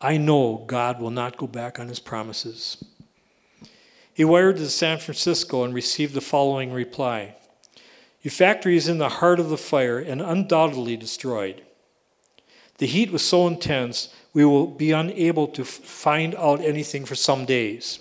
[0.00, 2.82] I know God will not go back on his promises.
[4.14, 7.36] He wired to San Francisco and received the following reply
[8.22, 11.62] Your factory is in the heart of the fire and undoubtedly destroyed.
[12.78, 17.44] The heat was so intense, we will be unable to find out anything for some
[17.44, 17.98] days.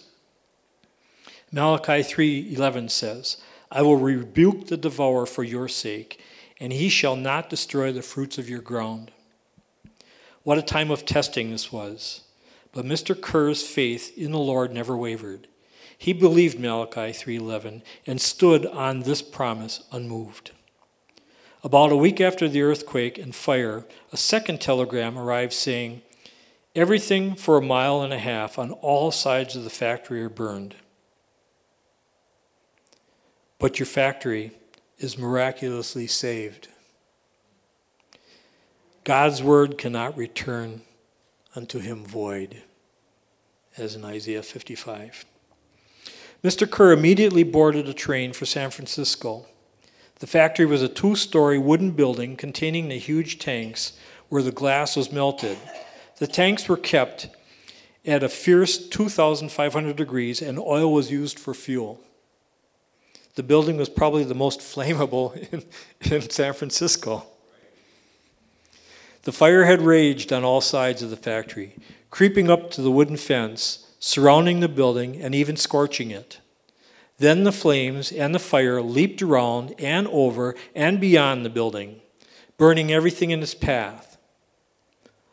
[1.51, 3.37] Malachi 3:11 says,
[3.71, 6.19] "I will rebuke the devourer for your sake,
[6.59, 9.11] and he shall not destroy the fruits of your ground."
[10.49, 12.21] What a time of testing this was.
[12.71, 13.13] But Mr.
[13.13, 15.47] Kerr's faith in the Lord never wavered.
[15.95, 20.49] He believed Malachi 3:11 and stood on this promise unmoved.
[21.63, 26.01] About a week after the earthquake and fire, a second telegram arrived saying,
[26.73, 30.73] Everything for a mile and a half on all sides of the factory are burned.
[33.59, 34.53] But your factory
[34.97, 36.69] is miraculously saved.
[39.09, 40.83] God's word cannot return
[41.55, 42.61] unto him void,
[43.75, 45.25] as in Isaiah 55.
[46.43, 46.69] Mr.
[46.69, 49.47] Kerr immediately boarded a train for San Francisco.
[50.19, 53.93] The factory was a two story wooden building containing the huge tanks
[54.27, 55.57] where the glass was melted.
[56.17, 57.29] The tanks were kept
[58.05, 61.99] at a fierce 2,500 degrees, and oil was used for fuel.
[63.33, 65.63] The building was probably the most flammable in,
[66.13, 67.25] in San Francisco.
[69.23, 71.75] The fire had raged on all sides of the factory,
[72.09, 76.39] creeping up to the wooden fence, surrounding the building, and even scorching it.
[77.17, 81.99] Then the flames and the fire leaped around and over and beyond the building,
[82.57, 84.17] burning everything in its path.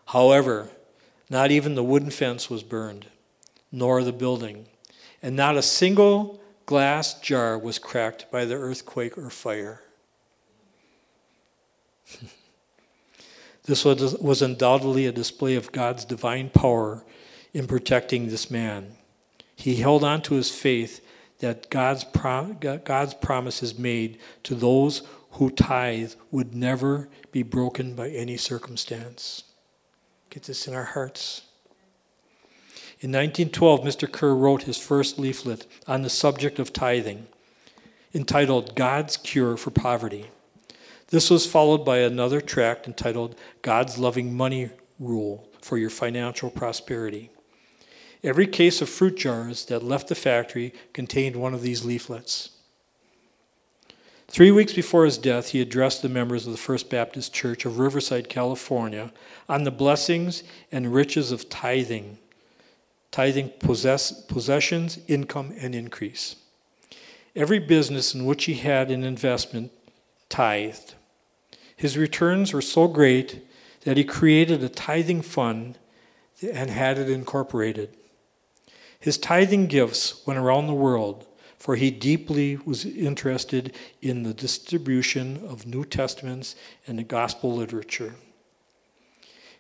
[0.07, 0.69] However,
[1.31, 3.07] not even the wooden fence was burned,
[3.71, 4.67] nor the building,
[5.23, 9.83] and not a single glass jar was cracked by the earthquake or fire.
[13.67, 17.05] This was, was undoubtedly a display of God's divine power
[17.53, 18.93] in protecting this man.
[19.57, 21.05] He held on to his faith
[21.41, 25.03] that God's, prom- God's promises made to those
[25.33, 29.45] who tithe would never be broken by any circumstance.
[30.31, 31.43] Get this in our hearts.
[33.01, 34.11] In 1912, Mr.
[34.11, 37.27] Kerr wrote his first leaflet on the subject of tithing,
[38.15, 40.31] entitled God's Cure for Poverty.
[41.09, 47.31] This was followed by another tract entitled God's Loving Money Rule for Your Financial Prosperity.
[48.25, 52.51] Every case of fruit jars that left the factory contained one of these leaflets.
[54.27, 57.79] Three weeks before his death, he addressed the members of the First Baptist Church of
[57.79, 59.13] Riverside, California,
[59.49, 60.43] on the blessings
[60.73, 62.19] and riches of tithing,
[63.13, 66.35] tithing possess, possessions, income, and increase.
[67.37, 69.71] Every business in which he had an investment
[70.29, 70.96] tithed.
[71.77, 73.47] His returns were so great
[73.83, 75.79] that he created a tithing fund
[76.43, 77.97] and had it incorporated.
[78.99, 81.27] His tithing gifts went around the world,
[81.59, 86.57] for he deeply was interested in the distribution of New Testaments
[86.87, 88.15] and the gospel literature.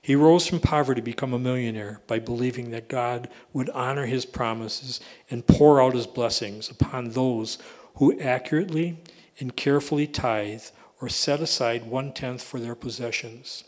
[0.01, 4.25] He rose from poverty to become a millionaire by believing that God would honor his
[4.25, 5.01] promises
[5.31, 7.59] and pour out his blessings upon those
[7.97, 8.99] who accurately
[9.41, 10.63] and carefully tithe
[11.01, 13.65] or set aside one tenth for their possessions,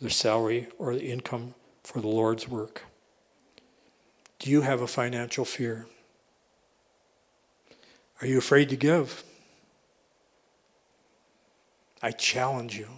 [0.00, 2.84] their salary, or the income for the Lord's work.
[4.38, 5.86] Do you have a financial fear?
[8.20, 9.24] Are you afraid to give?
[12.02, 12.88] I challenge you,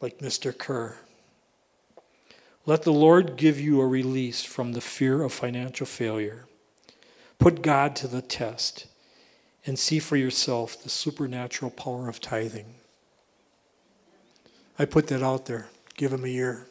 [0.00, 0.56] like Mr.
[0.56, 0.96] Kerr.
[2.66, 6.46] Let the Lord give you a release from the fear of financial failure.
[7.38, 8.86] Put God to the test
[9.66, 12.74] and see for yourself the supernatural power of tithing.
[14.78, 15.68] I put that out there.
[15.96, 16.66] Give him a year.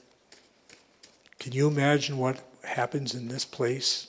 [1.40, 4.08] Can you imagine what happens in this place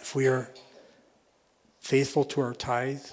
[0.00, 0.50] if we are
[1.80, 3.04] faithful to our tithe.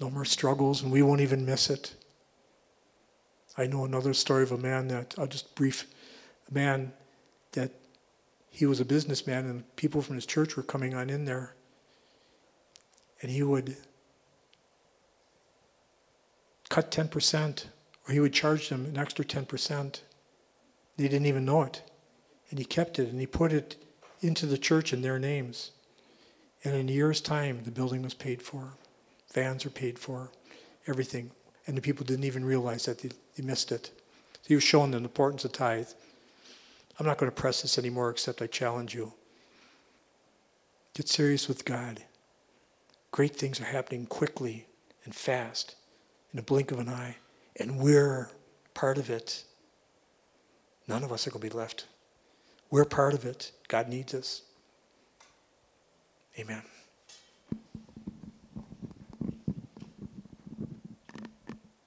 [0.00, 1.94] No more struggles, and we won't even miss it.
[3.56, 5.86] I know another story of a man that, I'll just brief,
[6.50, 6.92] a man
[7.52, 7.70] that
[8.50, 11.54] he was a businessman, and people from his church were coming on in there.
[13.24, 13.74] And he would
[16.68, 17.64] cut 10%,
[18.06, 20.00] or he would charge them an extra 10%.
[20.98, 21.82] They didn't even know it.
[22.50, 23.76] And he kept it, and he put it
[24.20, 25.70] into the church in their names.
[26.64, 28.74] And in a year's time, the building was paid for,
[29.32, 30.30] vans were paid for,
[30.86, 31.30] everything.
[31.66, 33.08] And the people didn't even realize that they,
[33.38, 33.86] they missed it.
[34.42, 35.88] So he was showing them the importance of tithe.
[37.00, 39.14] I'm not going to press this anymore, except I challenge you.
[40.92, 42.02] Get serious with God.
[43.14, 44.66] Great things are happening quickly
[45.04, 45.76] and fast
[46.32, 47.14] in a blink of an eye,
[47.54, 48.28] and we're
[48.74, 49.44] part of it.
[50.88, 51.86] None of us are going to be left.
[52.72, 53.52] We're part of it.
[53.68, 54.42] God needs us.
[56.40, 56.64] Amen.